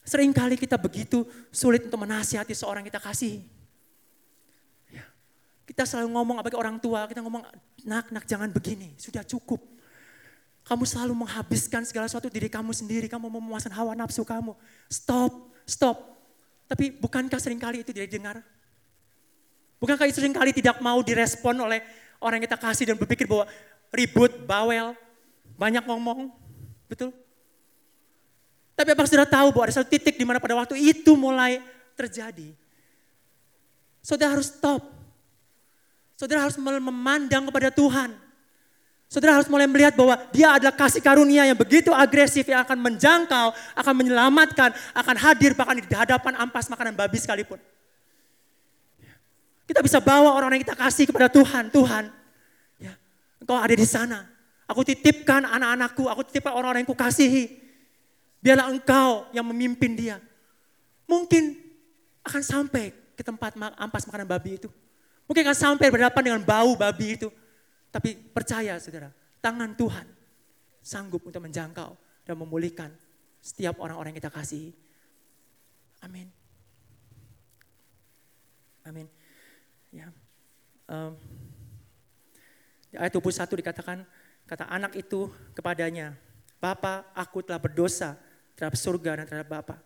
[0.05, 3.41] Seringkali kita begitu sulit untuk menasihati seorang kita kasih.
[4.93, 5.09] Ya.
[5.65, 7.49] Kita selalu ngomong apalagi orang tua, kita ngomong,
[7.89, 9.61] nak, nak jangan begini, sudah cukup.
[10.69, 14.53] Kamu selalu menghabiskan segala sesuatu diri kamu sendiri, kamu memuaskan hawa nafsu kamu.
[14.93, 15.33] Stop,
[15.65, 16.20] stop.
[16.71, 18.37] Tapi bukankah sering kali itu tidak didengar?
[19.83, 21.83] Bukankah itu kali tidak mau direspon oleh
[22.23, 23.51] orang yang kita kasih dan berpikir bahwa
[23.91, 24.95] ribut, bawel,
[25.59, 26.31] banyak ngomong,
[26.87, 27.11] betul?
[28.79, 31.59] Tapi apa sudah tahu bahwa ada satu titik di mana pada waktu itu mulai
[31.99, 32.55] terjadi.
[34.01, 34.81] Saudara harus stop.
[36.17, 38.15] Saudara harus memandang kepada Tuhan.
[39.11, 43.51] Saudara harus mulai melihat bahwa dia adalah kasih karunia yang begitu agresif yang akan menjangkau,
[43.75, 47.59] akan menyelamatkan, akan hadir bahkan di hadapan ampas makanan babi sekalipun.
[49.67, 51.75] Kita bisa bawa orang yang kita kasih kepada Tuhan.
[51.75, 52.07] Tuhan,
[52.79, 52.95] ya,
[53.43, 54.31] engkau ada di sana.
[54.71, 57.51] Aku titipkan anak-anakku, aku titipkan orang-orang yang kukasihi.
[58.39, 60.23] Biarlah engkau yang memimpin dia.
[61.11, 61.59] Mungkin
[62.23, 64.71] akan sampai ke tempat ampas makanan babi itu.
[65.27, 67.27] Mungkin akan sampai berhadapan dengan bau babi itu.
[67.91, 69.11] Tapi percaya saudara,
[69.43, 70.07] tangan Tuhan
[70.81, 72.95] sanggup untuk menjangkau dan memulihkan
[73.43, 74.71] setiap orang-orang yang kita kasih.
[76.01, 76.31] Amin.
[78.87, 79.07] Amin.
[79.91, 80.09] Ya.
[80.87, 81.19] Um,
[82.91, 83.99] di ayat 21 dikatakan,
[84.47, 86.15] kata anak itu kepadanya,
[86.59, 88.19] Bapak, aku telah berdosa
[88.55, 89.79] terhadap surga dan terhadap Bapak.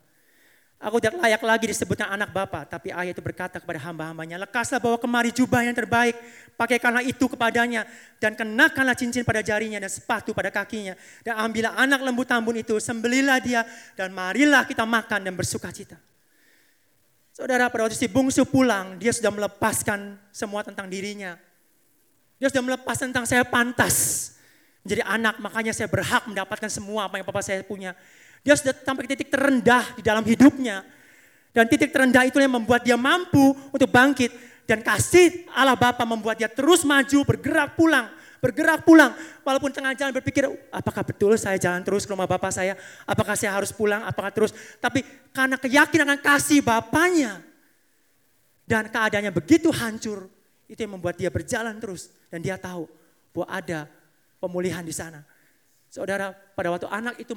[0.84, 5.00] Aku tidak layak lagi disebutnya anak Bapa, tapi ayah itu berkata kepada hamba-hambanya, lekaslah bawa
[5.00, 6.12] kemari jubah yang terbaik,
[6.60, 7.88] pakaikanlah itu kepadanya,
[8.20, 10.92] dan kenakanlah cincin pada jarinya dan sepatu pada kakinya,
[11.24, 13.64] dan ambillah anak lembu tambun itu, sembelilah dia,
[13.96, 15.96] dan marilah kita makan dan bersuka cita.
[17.32, 21.40] Saudara, pada waktu si bungsu pulang, dia sudah melepaskan semua tentang dirinya.
[22.36, 24.36] Dia sudah melepas tentang saya pantas
[24.84, 27.96] menjadi anak, makanya saya berhak mendapatkan semua apa yang papa saya punya.
[28.44, 30.84] Dia sudah sampai ke titik terendah di dalam hidupnya.
[31.56, 34.28] Dan titik terendah itu yang membuat dia mampu untuk bangkit.
[34.68, 38.12] Dan kasih Allah Bapa membuat dia terus maju, bergerak pulang.
[38.44, 39.16] Bergerak pulang.
[39.40, 42.76] Walaupun tengah jalan berpikir, apakah betul saya jalan terus ke rumah Bapak saya?
[43.08, 44.04] Apakah saya harus pulang?
[44.04, 44.52] Apakah terus?
[44.76, 45.00] Tapi
[45.32, 47.40] karena keyakinan akan kasih Bapaknya.
[48.68, 50.28] Dan keadaannya begitu hancur.
[50.68, 52.12] Itu yang membuat dia berjalan terus.
[52.28, 52.84] Dan dia tahu
[53.32, 53.88] bahwa ada
[54.36, 55.24] pemulihan di sana.
[55.88, 57.32] Saudara, pada waktu anak itu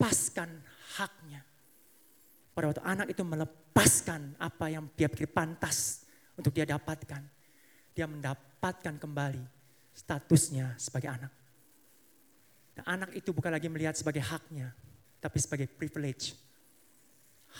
[0.00, 0.48] melepaskan
[0.96, 1.44] haknya.
[2.56, 6.08] Pada waktu anak itu melepaskan apa yang dia pikir pantas
[6.40, 7.20] untuk dia dapatkan.
[7.92, 9.44] Dia mendapatkan kembali
[9.92, 11.28] statusnya sebagai anak.
[12.80, 14.72] Dan anak itu bukan lagi melihat sebagai haknya,
[15.20, 16.32] tapi sebagai privilege.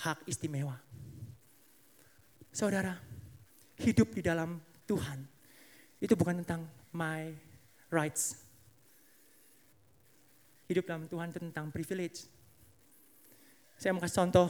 [0.01, 0.81] Hak istimewa.
[2.57, 2.97] Saudara,
[3.85, 4.57] hidup di dalam
[4.89, 5.29] Tuhan
[6.01, 6.65] itu bukan tentang
[6.97, 7.37] my
[7.93, 8.41] rights,
[10.71, 12.31] hidup dalam Tuhan tentang privilege.
[13.75, 14.47] Saya mau kasih contoh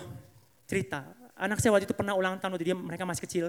[0.68, 1.08] cerita.
[1.32, 3.46] Anak saya waktu itu pernah ulang tahun waktu dia mereka masih kecil.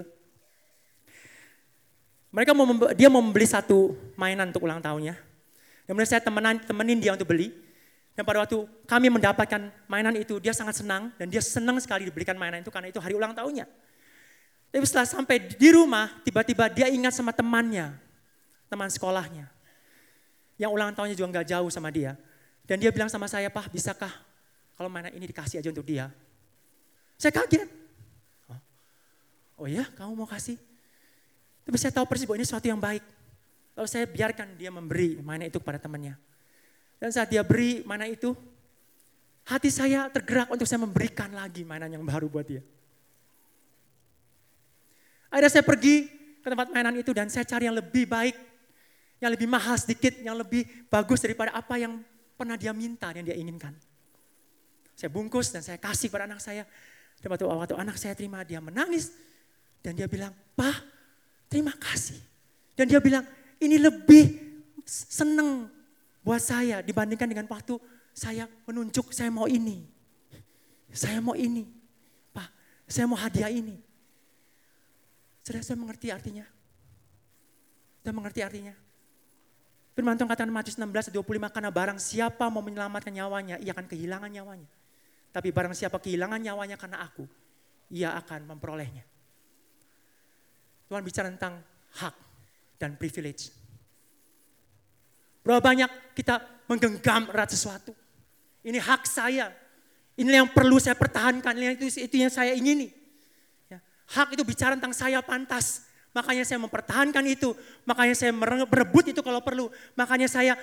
[2.32, 2.64] Mereka mau
[2.96, 5.20] dia mau membeli satu mainan untuk ulang tahunnya.
[5.84, 7.52] Kemudian saya temenan, temenin dia untuk beli.
[8.16, 12.36] Dan pada waktu kami mendapatkan mainan itu, dia sangat senang dan dia senang sekali diberikan
[12.36, 13.68] mainan itu karena itu hari ulang tahunnya.
[14.72, 17.92] Tapi setelah sampai di rumah, tiba-tiba dia ingat sama temannya,
[18.72, 19.48] teman sekolahnya.
[20.56, 22.16] Yang ulang tahunnya juga nggak jauh sama dia.
[22.72, 24.08] Dan dia bilang sama saya, Pak bisakah
[24.80, 26.08] kalau mainan ini dikasih aja untuk dia?
[27.20, 27.68] Saya kaget.
[29.60, 30.56] Oh iya, kamu mau kasih?
[31.68, 33.04] Tapi saya tahu persis bahwa ini sesuatu yang baik.
[33.76, 36.16] Lalu saya biarkan dia memberi mainan itu kepada temannya.
[36.96, 38.32] Dan saat dia beri mainan itu,
[39.44, 42.64] hati saya tergerak untuk saya memberikan lagi mainan yang baru buat dia.
[45.28, 46.08] Akhirnya saya pergi
[46.40, 48.32] ke tempat mainan itu dan saya cari yang lebih baik,
[49.20, 52.00] yang lebih mahal sedikit, yang lebih bagus daripada apa yang
[52.36, 53.74] pernah dia minta yang dia inginkan.
[54.96, 56.68] Saya bungkus dan saya kasih pada anak saya.
[57.22, 59.14] Dan waktu, waktu anak saya terima, dia menangis.
[59.82, 60.78] Dan dia bilang, Pak,
[61.50, 62.18] terima kasih.
[62.78, 63.26] Dan dia bilang,
[63.62, 64.38] ini lebih
[64.86, 65.70] seneng
[66.22, 67.78] buat saya dibandingkan dengan waktu
[68.14, 69.86] saya menunjuk saya mau ini.
[70.92, 71.64] Saya mau ini.
[72.30, 72.48] Pak,
[72.86, 73.80] saya mau hadiah ini.
[75.42, 76.46] Sudah saya mengerti artinya.
[78.04, 78.74] Saya mengerti artinya.
[79.92, 84.30] Firman Tuhan katakan Matius 16 25 karena barang siapa mau menyelamatkan nyawanya, ia akan kehilangan
[84.32, 84.68] nyawanya.
[85.32, 87.28] Tapi barang siapa kehilangan nyawanya karena aku,
[87.92, 89.04] ia akan memperolehnya.
[90.88, 91.60] Tuhan bicara tentang
[92.00, 92.14] hak
[92.80, 93.52] dan privilege.
[95.44, 97.92] Berapa banyak kita menggenggam erat sesuatu.
[98.64, 99.52] Ini hak saya.
[100.16, 101.52] Ini yang perlu saya pertahankan.
[101.56, 102.92] Ini itu, itu yang saya ingini.
[103.66, 103.82] Ya.
[104.08, 105.88] Hak itu bicara tentang saya pantas.
[106.12, 107.56] Makanya saya mempertahankan itu.
[107.88, 109.72] Makanya saya merebut itu kalau perlu.
[109.96, 110.54] Makanya saya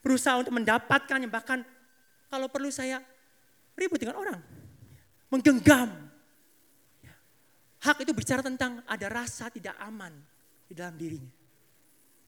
[0.00, 1.28] berusaha untuk mendapatkannya.
[1.28, 1.58] Bahkan
[2.32, 3.04] kalau perlu saya
[3.76, 4.40] ribut dengan orang.
[5.28, 5.92] Menggenggam.
[7.76, 10.10] Hak itu bicara tentang ada rasa tidak aman
[10.64, 11.30] di dalam dirinya.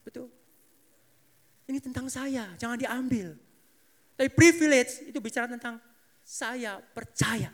[0.04, 0.28] Betul?
[1.68, 3.37] Ini tentang saya, jangan diambil.
[4.16, 5.81] Tapi privilege itu bicara tentang
[6.24, 7.52] saya percaya.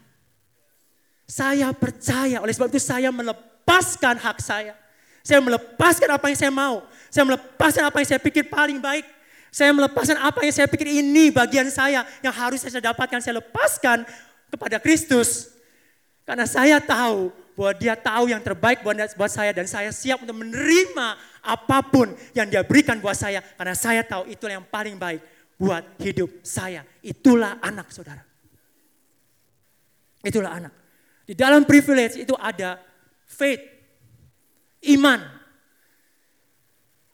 [1.24, 4.84] Saya percaya, oleh sebab itu saya melepaskan hak saya.
[5.24, 6.84] Saya melepaskan apa yang saya mau.
[7.08, 9.08] Saya melepaskan apa yang saya pikir paling baik.
[9.48, 13.24] Saya melepaskan apa yang saya pikir ini bagian saya yang harus saya dapatkan.
[13.24, 14.04] Saya lepaskan
[14.52, 15.56] kepada Kristus.
[16.28, 21.16] Karena saya tahu bahwa dia tahu yang terbaik buat, saya dan saya siap untuk menerima
[21.40, 25.20] apa pun yang dia berikan buat saya karena saya tahu itulah yang paling baik
[25.56, 26.82] buat hidup saya.
[27.00, 28.24] Itulah anak saudara.
[30.24, 30.72] Itulah anak.
[31.24, 32.80] Di dalam privilege itu ada
[33.24, 33.60] faith,
[34.92, 35.20] iman.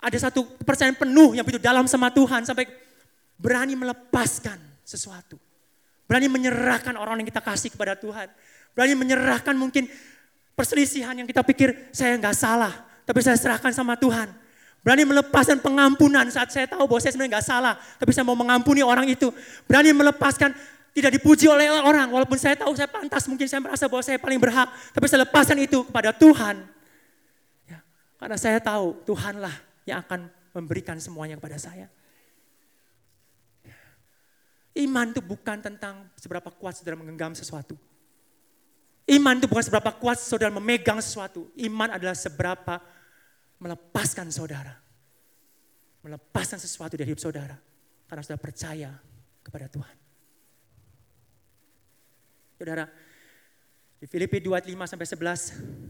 [0.00, 2.64] Ada satu percayaan penuh yang begitu dalam sama Tuhan sampai
[3.36, 5.36] berani melepaskan sesuatu.
[6.08, 8.26] Berani menyerahkan orang yang kita kasih kepada Tuhan.
[8.74, 9.86] Berani menyerahkan mungkin
[10.56, 12.72] perselisihan yang kita pikir saya nggak salah,
[13.06, 14.32] tapi saya serahkan sama Tuhan.
[14.80, 18.80] Berani melepaskan pengampunan saat saya tahu bahwa saya sebenarnya nggak salah, tapi saya mau mengampuni
[18.80, 19.28] orang itu.
[19.68, 20.56] Berani melepaskan
[20.96, 24.40] tidak dipuji oleh orang, walaupun saya tahu saya pantas, mungkin saya merasa bahwa saya paling
[24.40, 26.64] berhak, tapi saya lepaskan itu kepada Tuhan.
[28.20, 29.56] Karena saya tahu Tuhanlah
[29.88, 31.88] yang akan memberikan semuanya kepada saya.
[34.76, 37.80] Iman itu bukan tentang seberapa kuat saudara menggenggam sesuatu.
[39.08, 41.48] Iman itu bukan seberapa kuat saudara memegang sesuatu.
[41.58, 42.78] Iman adalah seberapa
[43.58, 44.76] melepaskan saudara.
[46.06, 47.56] Melepaskan sesuatu dari hidup saudara.
[48.06, 48.90] Karena sudah percaya
[49.42, 49.96] kepada Tuhan.
[52.60, 52.84] Saudara,
[53.98, 55.89] di Filipi 2, 5 sampai 11.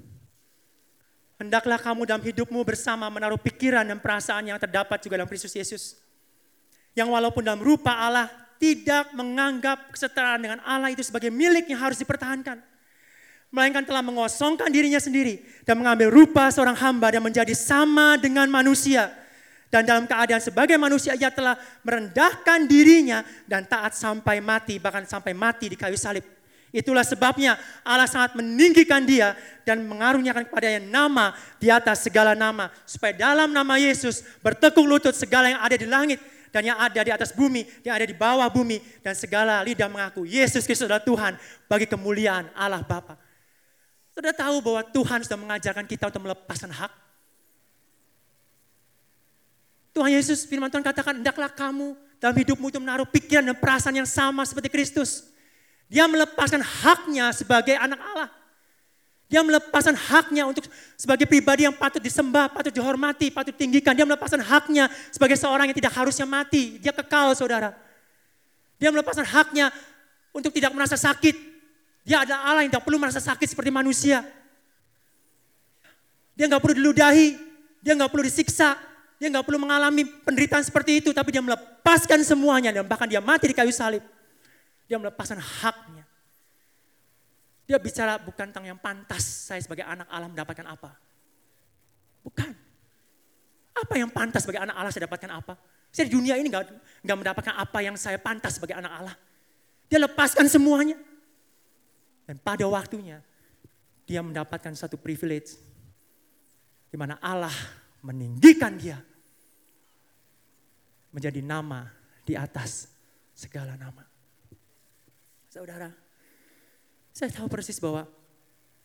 [1.40, 5.96] Hendaklah kamu dalam hidupmu bersama menaruh pikiran dan perasaan yang terdapat juga dalam Kristus Yesus.
[6.92, 8.28] Yang walaupun dalam rupa Allah
[8.60, 12.60] tidak menganggap kesetaraan dengan Allah itu sebagai milik yang harus dipertahankan
[13.50, 19.10] melainkan telah mengosongkan dirinya sendiri dan mengambil rupa seorang hamba dan menjadi sama dengan manusia.
[19.70, 21.54] Dan dalam keadaan sebagai manusia ia telah
[21.86, 26.26] merendahkan dirinya dan taat sampai mati, bahkan sampai mati di kayu salib.
[26.70, 29.34] Itulah sebabnya Allah sangat meninggikan dia
[29.66, 32.70] dan mengaruniakan kepadanya nama di atas segala nama.
[32.86, 36.22] Supaya dalam nama Yesus bertekuk lutut segala yang ada di langit
[36.54, 38.78] dan yang ada di atas bumi, yang ada di bawah bumi.
[39.02, 41.34] Dan segala lidah mengaku Yesus Kristus adalah Tuhan
[41.66, 43.18] bagi kemuliaan Allah Bapa.
[44.14, 46.92] Sudah tahu bahwa Tuhan sudah mengajarkan kita untuk melepaskan hak?
[49.90, 54.06] Tuhan Yesus firman Tuhan katakan, hendaklah kamu dalam hidupmu itu menaruh pikiran dan perasaan yang
[54.06, 55.26] sama seperti Kristus.
[55.90, 58.30] Dia melepaskan haknya sebagai anak Allah.
[59.26, 63.94] Dia melepaskan haknya untuk sebagai pribadi yang patut disembah, patut dihormati, patut tinggikan.
[63.94, 66.78] Dia melepaskan haknya sebagai seorang yang tidak harusnya mati.
[66.78, 67.74] Dia kekal saudara.
[68.78, 69.74] Dia melepaskan haknya
[70.30, 71.34] untuk tidak merasa sakit.
[72.06, 74.22] Dia adalah Allah yang tidak perlu merasa sakit seperti manusia.
[76.38, 77.34] Dia nggak perlu diludahi,
[77.82, 78.78] dia nggak perlu disiksa,
[79.18, 83.50] dia nggak perlu mengalami penderitaan seperti itu, tapi dia melepaskan semuanya dan bahkan dia mati
[83.50, 84.02] di kayu salib.
[84.90, 86.02] Dia melepaskan haknya.
[87.70, 90.98] Dia bicara bukan tentang yang pantas saya sebagai anak Allah mendapatkan apa.
[92.26, 92.50] Bukan.
[93.70, 95.54] Apa yang pantas sebagai anak Allah saya dapatkan apa?
[95.94, 96.66] Saya di dunia ini nggak
[97.06, 99.14] nggak mendapatkan apa yang saya pantas sebagai anak Allah.
[99.86, 100.98] Dia lepaskan semuanya.
[102.26, 103.22] Dan pada waktunya
[104.10, 105.54] dia mendapatkan satu privilege
[106.90, 107.54] di mana Allah
[108.02, 108.98] meninggikan dia
[111.14, 111.86] menjadi nama
[112.26, 112.90] di atas
[113.30, 114.09] segala nama.
[115.50, 115.90] Saudara,
[117.10, 118.06] saya tahu persis bahwa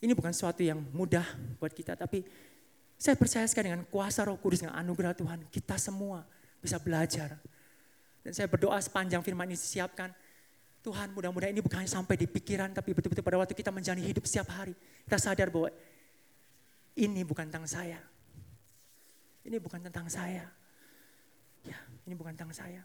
[0.01, 1.21] ini bukan sesuatu yang mudah
[1.61, 2.25] buat kita, tapi
[2.97, 6.25] saya percaya sekali dengan kuasa roh kudus, dengan anugerah Tuhan, kita semua
[6.57, 7.37] bisa belajar.
[8.25, 10.09] Dan saya berdoa sepanjang firman ini disiapkan,
[10.81, 14.49] Tuhan mudah-mudahan ini bukan sampai di pikiran, tapi betul-betul pada waktu kita menjalani hidup setiap
[14.49, 14.73] hari.
[15.05, 15.69] Kita sadar bahwa
[16.97, 18.01] ini bukan tentang saya.
[19.45, 20.49] Ini bukan tentang saya.
[21.61, 21.77] Ya,
[22.09, 22.81] ini bukan tentang saya.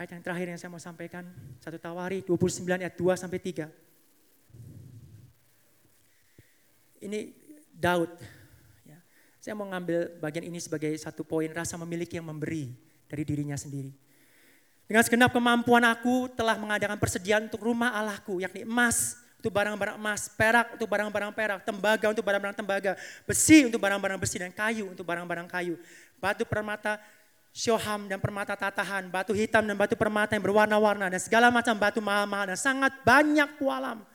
[0.00, 1.28] Ayat yang terakhir yang saya mau sampaikan,
[1.60, 3.68] satu Tawari 29 ayat 2 sampai 3.
[7.04, 7.36] Ini
[7.68, 8.08] Daud.
[8.88, 8.96] Ya.
[9.44, 12.72] Saya mau ngambil bagian ini sebagai satu poin rasa memiliki yang memberi
[13.12, 13.92] dari dirinya sendiri.
[14.88, 20.32] Dengan segenap kemampuan aku telah mengadakan persediaan untuk rumah Allahku, yakni emas untuk barang-barang emas,
[20.32, 22.96] perak untuk barang-barang perak, tembaga untuk barang-barang tembaga,
[23.28, 25.76] besi untuk barang-barang besi, dan kayu untuk barang-barang kayu.
[26.16, 26.96] Batu permata
[27.50, 31.98] syoham dan permata tatahan, batu hitam dan batu permata yang berwarna-warna, dan segala macam batu
[31.98, 34.06] mahal-mahal, dan sangat banyak pualam.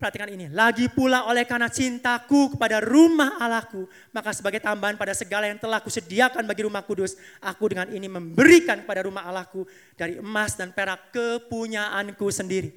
[0.00, 3.84] Perhatikan ini, lagi pula oleh karena cintaku kepada rumah Allahku,
[4.16, 8.80] maka sebagai tambahan pada segala yang telah kusediakan bagi rumah kudus, aku dengan ini memberikan
[8.80, 9.68] kepada rumah Allahku
[10.00, 12.72] dari emas dan perak kepunyaanku sendiri.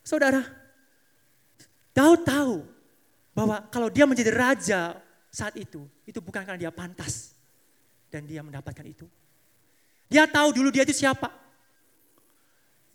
[0.00, 0.40] Saudara,
[1.92, 2.64] Daud tahu
[3.36, 4.96] bahwa kalau dia menjadi raja
[5.36, 7.36] saat itu, itu bukan karena dia pantas
[8.08, 9.04] dan dia mendapatkan itu.
[10.08, 11.28] Dia tahu dulu dia itu siapa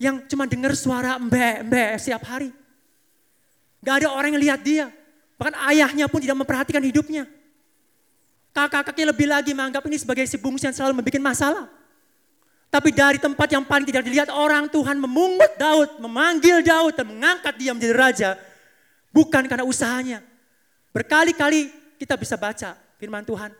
[0.02, 2.50] yang cuma dengar suara embe-embe setiap hari.
[3.78, 4.90] Gak ada orang yang lihat dia.
[5.38, 7.30] Bahkan ayahnya pun tidak memperhatikan hidupnya.
[8.50, 11.70] Kakak-kakaknya lebih lagi menganggap ini sebagai si bungsu yang selalu membuat masalah.
[12.74, 17.54] Tapi dari tempat yang paling tidak dilihat orang, Tuhan memungut Daud, memanggil Daud dan mengangkat
[17.54, 18.30] dia menjadi raja.
[19.14, 20.18] Bukan karena usahanya.
[20.90, 23.54] Berkali-kali kita bisa baca firman Tuhan.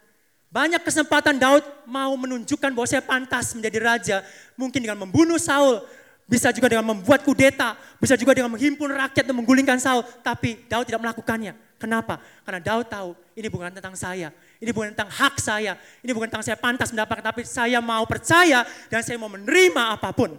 [0.53, 4.17] Banyak kesempatan Daud mau menunjukkan bahwa saya pantas menjadi raja.
[4.59, 5.81] Mungkin dengan membunuh Saul,
[6.29, 10.05] bisa juga dengan membuat kudeta, bisa juga dengan menghimpun rakyat dan menggulingkan Saul.
[10.21, 11.57] Tapi Daud tidak melakukannya.
[11.81, 12.21] Kenapa?
[12.45, 14.29] Karena Daud tahu ini bukan tentang saya,
[14.61, 15.75] ini bukan tentang hak saya.
[16.05, 17.25] Ini bukan tentang saya pantas mendapatkan.
[17.33, 20.37] Tapi saya mau percaya dan saya mau menerima apa pun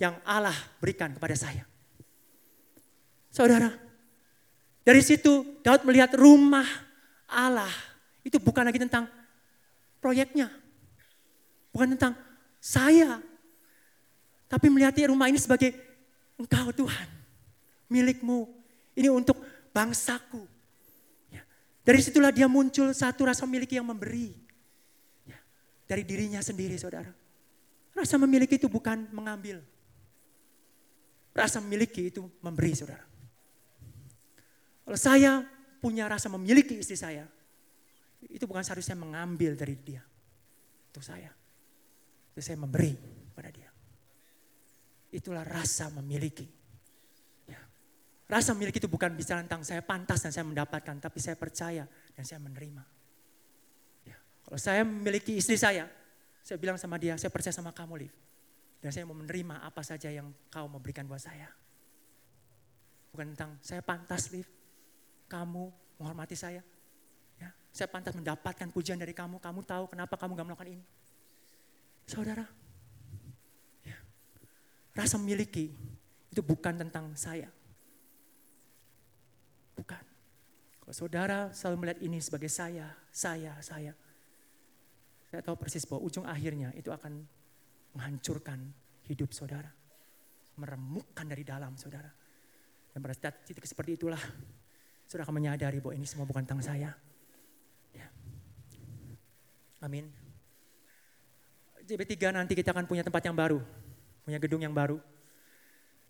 [0.00, 1.68] yang Allah berikan kepada saya.
[3.28, 3.68] Saudara,
[4.80, 6.66] dari situ Daud melihat rumah
[7.32, 7.72] Allah.
[8.20, 9.08] Itu bukan lagi tentang
[9.98, 10.52] proyeknya.
[11.72, 12.12] Bukan tentang
[12.60, 13.18] saya.
[14.46, 15.72] Tapi melihat rumah ini sebagai
[16.36, 17.08] engkau Tuhan.
[17.88, 18.46] Milikmu.
[18.92, 19.40] Ini untuk
[19.72, 20.52] bangsaku.
[21.82, 24.30] Dari situlah dia muncul satu rasa memiliki yang memberi.
[25.26, 25.38] Ya,
[25.90, 27.10] dari dirinya sendiri saudara.
[27.90, 29.58] Rasa memiliki itu bukan mengambil.
[31.34, 33.02] Rasa memiliki itu memberi saudara.
[34.86, 35.42] Kalau saya
[35.82, 37.26] punya rasa memiliki istri saya,
[38.30, 40.06] itu bukan seharusnya mengambil dari dia.
[40.94, 41.34] Itu saya.
[42.30, 42.94] Itu saya memberi
[43.34, 43.66] pada dia.
[45.10, 46.62] Itulah rasa memiliki.
[48.32, 51.84] Rasa milik itu bukan bicara tentang saya pantas dan saya mendapatkan, tapi saya percaya
[52.16, 52.80] dan saya menerima.
[54.08, 54.16] Ya.
[54.48, 55.84] Kalau saya memiliki istri saya,
[56.40, 58.14] saya bilang sama dia, saya percaya sama kamu, Liv.
[58.80, 61.44] Dan saya mau menerima apa saja yang kau mau berikan buat saya.
[63.12, 64.48] Bukan tentang saya pantas, Liv.
[65.32, 66.60] Kamu menghormati saya.
[67.40, 69.40] Ya, saya pantas mendapatkan pujian dari kamu.
[69.40, 70.84] Kamu tahu kenapa kamu gak melakukan ini.
[72.04, 72.44] Saudara,
[73.80, 73.96] ya,
[74.92, 75.72] rasa memiliki
[76.28, 77.48] itu bukan tentang saya
[79.82, 80.04] Bukan.
[80.82, 83.94] Kalau saudara selalu melihat ini sebagai saya, saya, saya.
[85.26, 87.24] Saya tahu persis bahwa ujung akhirnya itu akan
[87.96, 88.60] menghancurkan
[89.08, 89.70] hidup saudara.
[90.60, 92.10] Meremukkan dari dalam saudara.
[92.92, 94.20] Dan pada titik seperti itulah,
[95.12, 96.96] saudara akan menyadari bahwa ini semua bukan tentang saya.
[97.92, 98.08] Ya.
[99.84, 100.08] Amin.
[101.84, 103.60] JB3 nanti kita akan punya tempat yang baru.
[104.24, 104.96] Punya gedung yang baru.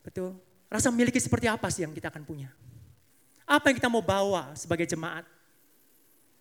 [0.07, 0.39] Betul.
[0.71, 2.55] Rasa memiliki seperti apa sih yang kita akan punya?
[3.43, 5.27] Apa yang kita mau bawa sebagai jemaat?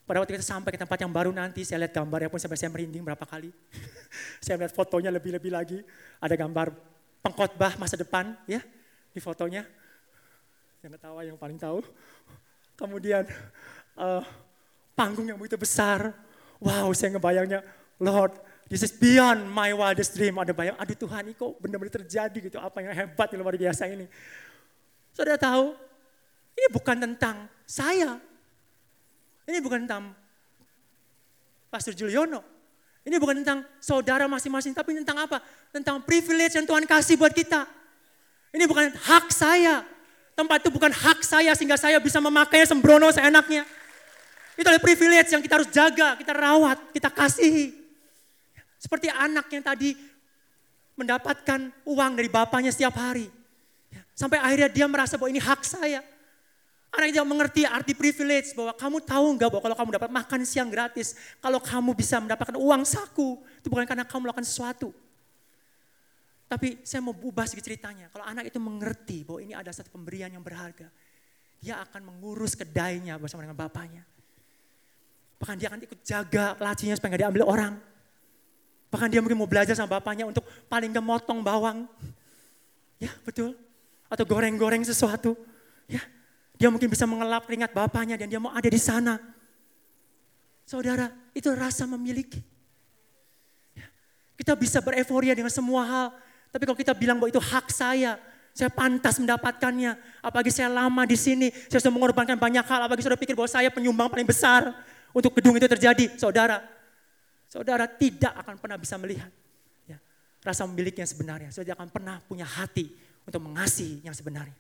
[0.06, 2.70] Pada waktu kita sampai ke tempat yang baru nanti, saya lihat gambarnya pun sampai saya
[2.70, 3.50] merinding berapa kali.
[4.44, 5.82] saya melihat fotonya lebih-lebih lagi.
[6.22, 6.78] Ada gambar
[7.26, 8.62] pengkhotbah masa depan ya
[9.10, 9.66] di fotonya.
[10.82, 11.86] Yang ketawa yang paling tahu.
[12.82, 13.30] Kemudian
[13.94, 14.26] uh,
[14.98, 16.18] panggung yang begitu besar.
[16.58, 17.62] Wow, saya ngebayangnya,
[18.02, 18.34] Lord,
[18.66, 20.42] this is beyond my wildest dream.
[20.42, 22.58] Ada bayang, aduh Tuhan ini kok benar-benar terjadi gitu.
[22.58, 24.10] Apa yang hebat, yang luar biasa ini.
[25.14, 25.78] Saudara tahu,
[26.58, 28.18] ini bukan tentang saya.
[29.46, 30.18] Ini bukan tentang
[31.70, 32.42] Pastor Juliono.
[33.02, 35.42] Ini bukan tentang saudara masing-masing, tapi tentang apa?
[35.74, 37.66] Tentang privilege yang Tuhan kasih buat kita.
[38.54, 39.82] Ini bukan hak saya.
[40.42, 43.62] Tempat itu bukan hak saya sehingga saya bisa memakainya sembrono seenaknya.
[44.58, 47.78] Itu adalah privilege yang kita harus jaga, kita rawat, kita kasihi.
[48.82, 49.94] Seperti anak yang tadi
[50.98, 53.30] mendapatkan uang dari bapaknya setiap hari.
[54.18, 56.02] Sampai akhirnya dia merasa bahwa ini hak saya.
[56.90, 60.74] Anak yang mengerti arti privilege bahwa kamu tahu enggak bahwa kalau kamu dapat makan siang
[60.74, 64.90] gratis, kalau kamu bisa mendapatkan uang saku, itu bukan karena kamu melakukan sesuatu.
[66.52, 68.12] Tapi saya mau ubah sedikit ceritanya.
[68.12, 70.92] Kalau anak itu mengerti bahwa ini ada satu pemberian yang berharga,
[71.64, 74.04] dia akan mengurus kedainya bersama dengan bapaknya.
[75.40, 77.74] Bahkan dia akan ikut jaga lacinya supaya nggak diambil orang.
[78.92, 81.88] Bahkan dia mungkin mau belajar sama bapaknya untuk paling gak motong bawang.
[83.00, 83.56] Ya betul.
[84.12, 85.40] Atau goreng-goreng sesuatu.
[85.88, 86.04] Ya,
[86.60, 89.24] dia mungkin bisa mengelap keringat bapaknya dan dia mau ada di sana.
[90.68, 92.44] Saudara, itu rasa memiliki.
[93.72, 93.88] Ya.
[94.36, 96.08] Kita bisa bereforia dengan semua hal.
[96.52, 98.20] Tapi kalau kita bilang bahwa itu hak saya,
[98.52, 99.96] saya pantas mendapatkannya.
[100.20, 102.80] Apalagi saya lama di sini, saya sudah mengorbankan banyak hal.
[102.86, 104.76] Apalagi sudah pikir bahwa saya penyumbang paling besar
[105.16, 106.12] untuk gedung itu terjadi.
[106.20, 106.60] Saudara,
[107.48, 109.32] saudara tidak akan pernah bisa melihat
[109.88, 109.98] ya,
[110.44, 111.50] rasa memiliki yang sebenarnya.
[111.56, 112.92] Saudara akan pernah punya hati
[113.24, 114.56] untuk mengasihi yang sebenarnya.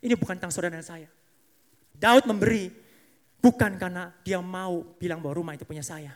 [0.00, 1.08] Ini bukan tentang saudara dan saya.
[1.98, 2.70] Daud memberi
[3.42, 6.14] bukan karena dia mau bilang bahwa rumah itu punya saya.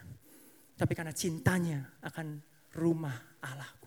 [0.78, 2.38] Tapi karena cintanya akan
[2.78, 3.81] rumah Allahku.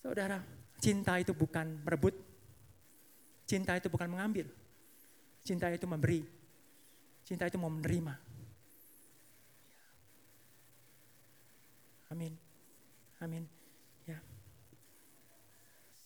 [0.00, 0.40] Saudara,
[0.80, 2.16] cinta itu bukan merebut.
[3.44, 4.48] Cinta itu bukan mengambil.
[5.44, 6.24] Cinta itu memberi.
[7.24, 8.16] Cinta itu mau menerima.
[12.10, 12.34] Amin.
[13.20, 13.44] Amin.
[14.08, 14.18] Ya.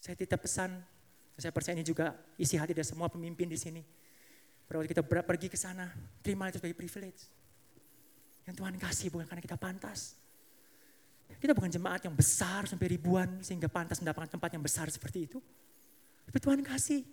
[0.03, 0.83] Saya titip pesan
[1.35, 3.83] saya percaya ini juga isi hati dari semua pemimpin di sini.
[4.71, 5.91] Waktu kita pergi ke sana,
[6.23, 7.27] terima itu sebagai privilege.
[8.47, 10.19] Yang Tuhan kasih bukan karena kita pantas.
[11.41, 15.39] Kita bukan jemaat yang besar sampai ribuan sehingga pantas mendapatkan tempat yang besar seperti itu.
[16.25, 17.05] Tapi Tuhan kasih.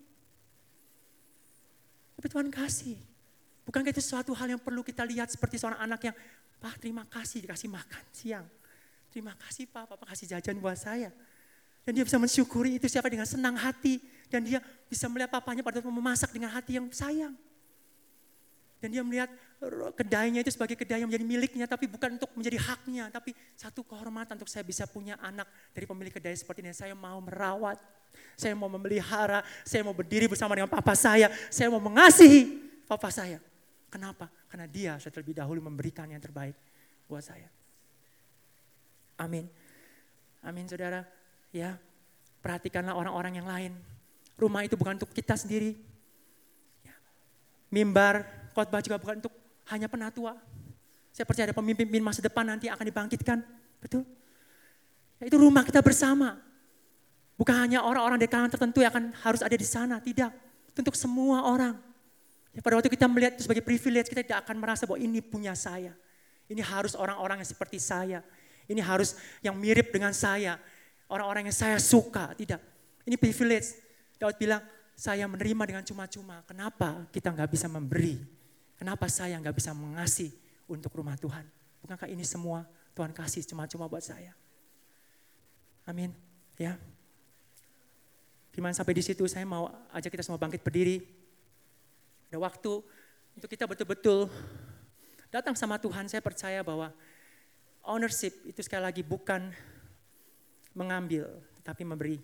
[2.15, 2.97] Tapi Tuhan kasih.
[3.67, 6.15] Bukankah itu suatu hal yang perlu kita lihat seperti seorang anak yang,
[6.61, 8.47] Pak terima kasih dikasih makan siang.
[9.11, 11.11] Terima kasih Pak, Papa kasih jajan buat saya.
[11.83, 13.99] Dan dia bisa mensyukuri itu siapa dengan senang hati.
[14.31, 17.35] Dan dia bisa melihat papanya pada memasak dengan hati yang sayang.
[18.79, 19.27] Dan dia melihat
[19.93, 24.33] kedainya itu sebagai kedai yang menjadi miliknya, tapi bukan untuk menjadi haknya, tapi satu kehormatan
[24.33, 26.73] untuk saya bisa punya anak dari pemilik kedai seperti ini.
[26.73, 27.77] Saya mau merawat,
[28.33, 32.57] saya mau memelihara, saya mau berdiri bersama dengan papa saya, saya mau mengasihi
[32.89, 33.37] papa saya.
[33.93, 34.33] Kenapa?
[34.49, 36.57] Karena dia sudah terlebih dahulu memberikan yang terbaik
[37.05, 37.45] buat saya.
[39.21, 39.45] Amin.
[40.41, 41.05] Amin saudara.
[41.53, 41.77] Ya,
[42.41, 43.77] perhatikanlah orang-orang yang lain.
[44.41, 45.77] Rumah itu bukan untuk kita sendiri.
[46.81, 46.95] Ya.
[47.69, 48.25] Mimbar,
[48.57, 49.40] khotbah juga bukan untuk
[49.71, 50.35] hanya penatua.
[51.11, 53.39] Saya percaya ada pemimpin masa depan nanti akan dibangkitkan.
[53.79, 54.03] Betul?
[55.19, 56.39] Ya, itu rumah kita bersama.
[57.35, 59.99] Bukan hanya orang-orang dari kalangan tertentu yang akan harus ada di sana.
[59.99, 60.31] Tidak.
[60.77, 61.75] Untuk semua orang.
[62.51, 65.55] Ya, pada waktu kita melihat itu sebagai privilege, kita tidak akan merasa bahwa ini punya
[65.55, 65.95] saya.
[66.51, 68.19] Ini harus orang-orang yang seperti saya.
[68.67, 70.59] Ini harus yang mirip dengan saya.
[71.11, 72.31] Orang-orang yang saya suka.
[72.35, 72.59] Tidak.
[73.07, 73.79] Ini privilege.
[74.19, 74.63] Daud bilang,
[74.95, 76.45] saya menerima dengan cuma-cuma.
[76.45, 78.40] Kenapa kita nggak bisa memberi?
[78.81, 80.33] Kenapa saya nggak bisa mengasih
[80.65, 81.45] untuk rumah Tuhan?
[81.85, 82.65] Bukankah ini semua
[82.97, 84.33] Tuhan kasih cuma-cuma buat saya?
[85.85, 86.09] Amin.
[86.57, 86.81] Ya.
[88.49, 90.97] Gimana sampai di situ saya mau ajak kita semua bangkit berdiri.
[92.33, 92.81] Ada waktu
[93.37, 94.25] untuk kita betul-betul
[95.29, 96.09] datang sama Tuhan.
[96.09, 96.89] Saya percaya bahwa
[97.85, 99.53] ownership itu sekali lagi bukan
[100.73, 101.29] mengambil,
[101.61, 102.17] tetapi memberi.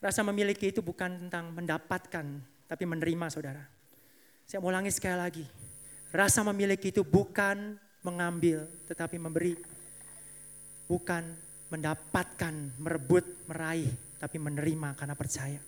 [0.00, 2.24] Rasa memiliki itu bukan tentang mendapatkan,
[2.64, 3.77] tapi menerima saudara.
[4.48, 5.44] Saya mau ulangi sekali lagi.
[6.08, 9.60] Rasa memiliki itu bukan mengambil, tetapi memberi.
[10.88, 11.20] Bukan
[11.68, 15.60] mendapatkan, merebut, meraih, tapi menerima karena percaya.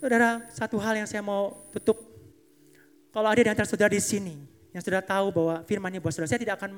[0.00, 2.00] Saudara, satu hal yang saya mau tutup.
[3.12, 4.40] Kalau ada di antara saudara di sini,
[4.72, 6.72] yang sudah tahu bahwa firman ini buat saudara, saya tidak akan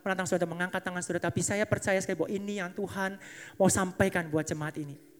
[0.00, 3.20] menantang saudara mengangkat tangan saudara, tapi saya percaya sekali bahwa ini yang Tuhan
[3.60, 5.11] mau sampaikan buat jemaat ini.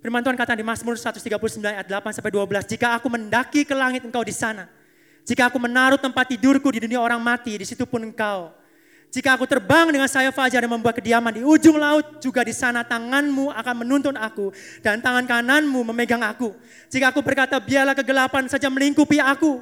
[0.00, 4.00] Firman Tuhan kata di Mazmur 139 ayat 8 sampai 12, jika aku mendaki ke langit
[4.00, 4.64] engkau di sana.
[5.28, 8.48] Jika aku menaruh tempat tidurku di dunia orang mati, di situ pun engkau.
[9.12, 12.80] Jika aku terbang dengan sayap fajar dan membuat kediaman di ujung laut, juga di sana
[12.80, 16.56] tanganmu akan menuntun aku dan tangan kananmu memegang aku.
[16.88, 19.60] Jika aku berkata biarlah kegelapan saja melingkupi aku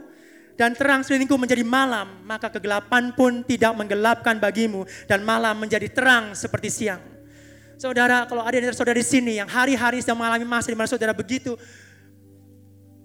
[0.55, 6.37] dan terang selilingku menjadi malam, maka kegelapan pun tidak menggelapkan bagimu dan malam menjadi terang
[6.39, 7.18] seperti siang.
[7.79, 11.15] Saudara, kalau ada dari saudara di sini yang hari-hari sedang mengalami masa di mana saudara
[11.15, 11.55] begitu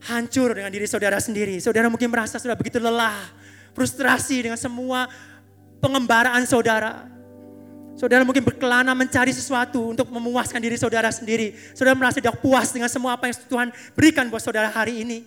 [0.02, 1.62] hancur dengan diri saudara sendiri.
[1.62, 3.16] Saudara mungkin merasa sudah begitu lelah,
[3.78, 5.06] frustrasi dengan semua
[5.78, 7.06] pengembaraan saudara.
[7.94, 11.54] Saudara mungkin berkelana mencari sesuatu untuk memuaskan diri saudara sendiri.
[11.78, 15.22] Saudara merasa tidak puas dengan semua apa yang Tuhan berikan buat saudara hari ini.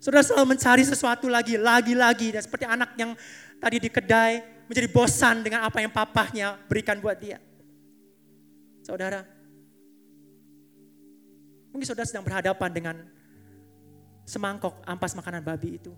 [0.00, 2.32] Saudara selalu mencari sesuatu lagi, lagi-lagi.
[2.32, 3.12] Dan seperti anak yang
[3.60, 7.36] tadi di kedai menjadi bosan dengan apa yang papahnya berikan buat dia.
[8.86, 9.26] Saudara,
[11.74, 12.96] mungkin saudara sedang berhadapan dengan
[14.22, 15.90] semangkok ampas makanan babi itu.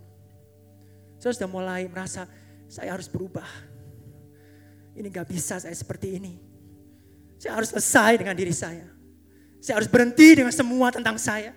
[1.21, 2.25] Saudara sudah mulai merasa,
[2.65, 3.45] saya harus berubah.
[4.97, 6.41] Ini gak bisa saya seperti ini.
[7.37, 8.89] Saya harus selesai dengan diri saya.
[9.61, 11.53] Saya harus berhenti dengan semua tentang saya.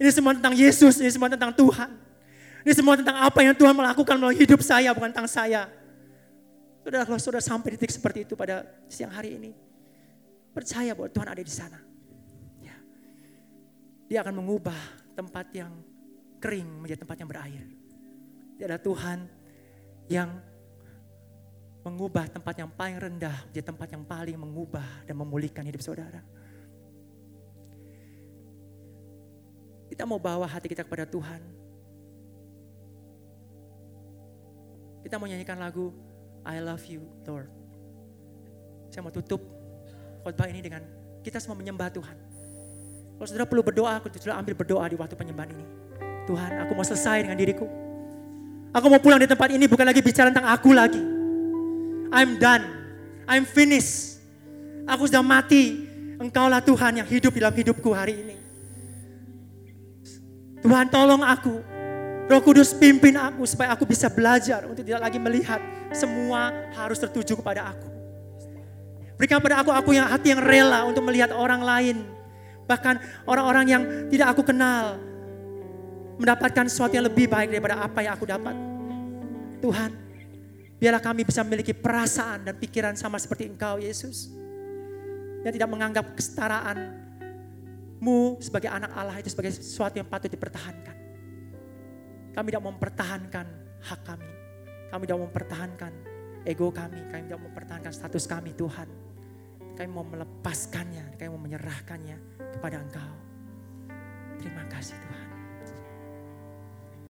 [0.00, 1.92] Ini semua tentang Yesus, ini semua tentang Tuhan.
[2.64, 5.68] Ini semua tentang apa yang Tuhan melakukan melalui hidup saya, bukan tentang saya.
[6.80, 9.52] Saudara, kalau saudara sampai di titik seperti itu pada siang hari ini,
[10.54, 11.82] Percaya bahwa Tuhan ada di sana.
[12.62, 12.78] Ya.
[14.06, 14.78] Dia akan mengubah
[15.18, 15.74] tempat yang
[16.38, 17.64] kering menjadi tempat yang berair.
[18.54, 19.18] Dia adalah Tuhan
[20.06, 20.30] yang
[21.84, 26.24] mengubah tempat yang paling rendah menjadi tempat yang paling mengubah dan memulihkan hidup saudara.
[29.90, 31.42] Kita mau bawa hati kita kepada Tuhan.
[35.04, 35.92] Kita mau nyanyikan lagu
[36.42, 37.52] I love you Lord.
[38.88, 39.53] Saya mau tutup
[40.24, 40.80] khotbah ini dengan
[41.20, 42.16] kita semua menyembah Tuhan.
[43.20, 45.66] Kalau saudara perlu berdoa, aku sudah ambil berdoa di waktu penyembahan ini.
[46.24, 47.68] Tuhan, aku mau selesai dengan diriku.
[48.74, 50.98] Aku mau pulang di tempat ini bukan lagi bicara tentang aku lagi.
[52.10, 52.64] I'm done.
[53.28, 54.18] I'm finished.
[54.88, 55.86] Aku sudah mati.
[56.18, 58.36] Engkaulah Tuhan yang hidup dalam hidupku hari ini.
[60.64, 61.54] Tuhan tolong aku.
[62.24, 65.60] Roh Kudus pimpin aku supaya aku bisa belajar untuk tidak lagi melihat
[65.92, 67.93] semua harus tertuju kepada aku.
[69.24, 72.04] Berikan pada aku aku yang hati yang rela untuk melihat orang lain.
[72.68, 73.80] Bahkan orang-orang yang
[74.12, 75.00] tidak aku kenal.
[76.20, 78.52] Mendapatkan sesuatu yang lebih baik daripada apa yang aku dapat.
[79.64, 79.96] Tuhan,
[80.76, 84.28] Biarlah kami bisa memiliki perasaan dan pikiran sama seperti Engkau, Yesus.
[85.40, 90.96] Yang tidak menganggap kesetaraanmu sebagai anak Allah itu sebagai sesuatu yang patut dipertahankan.
[92.36, 93.46] Kami tidak mempertahankan
[93.88, 94.28] hak kami.
[94.92, 95.92] Kami tidak mempertahankan
[96.44, 97.00] ego kami.
[97.08, 99.03] Kami tidak mempertahankan status kami, Tuhan.
[99.74, 102.16] Kami mau melepaskannya, kami mau menyerahkannya
[102.58, 103.12] kepada Engkau.
[104.38, 105.23] Terima kasih Tuhan.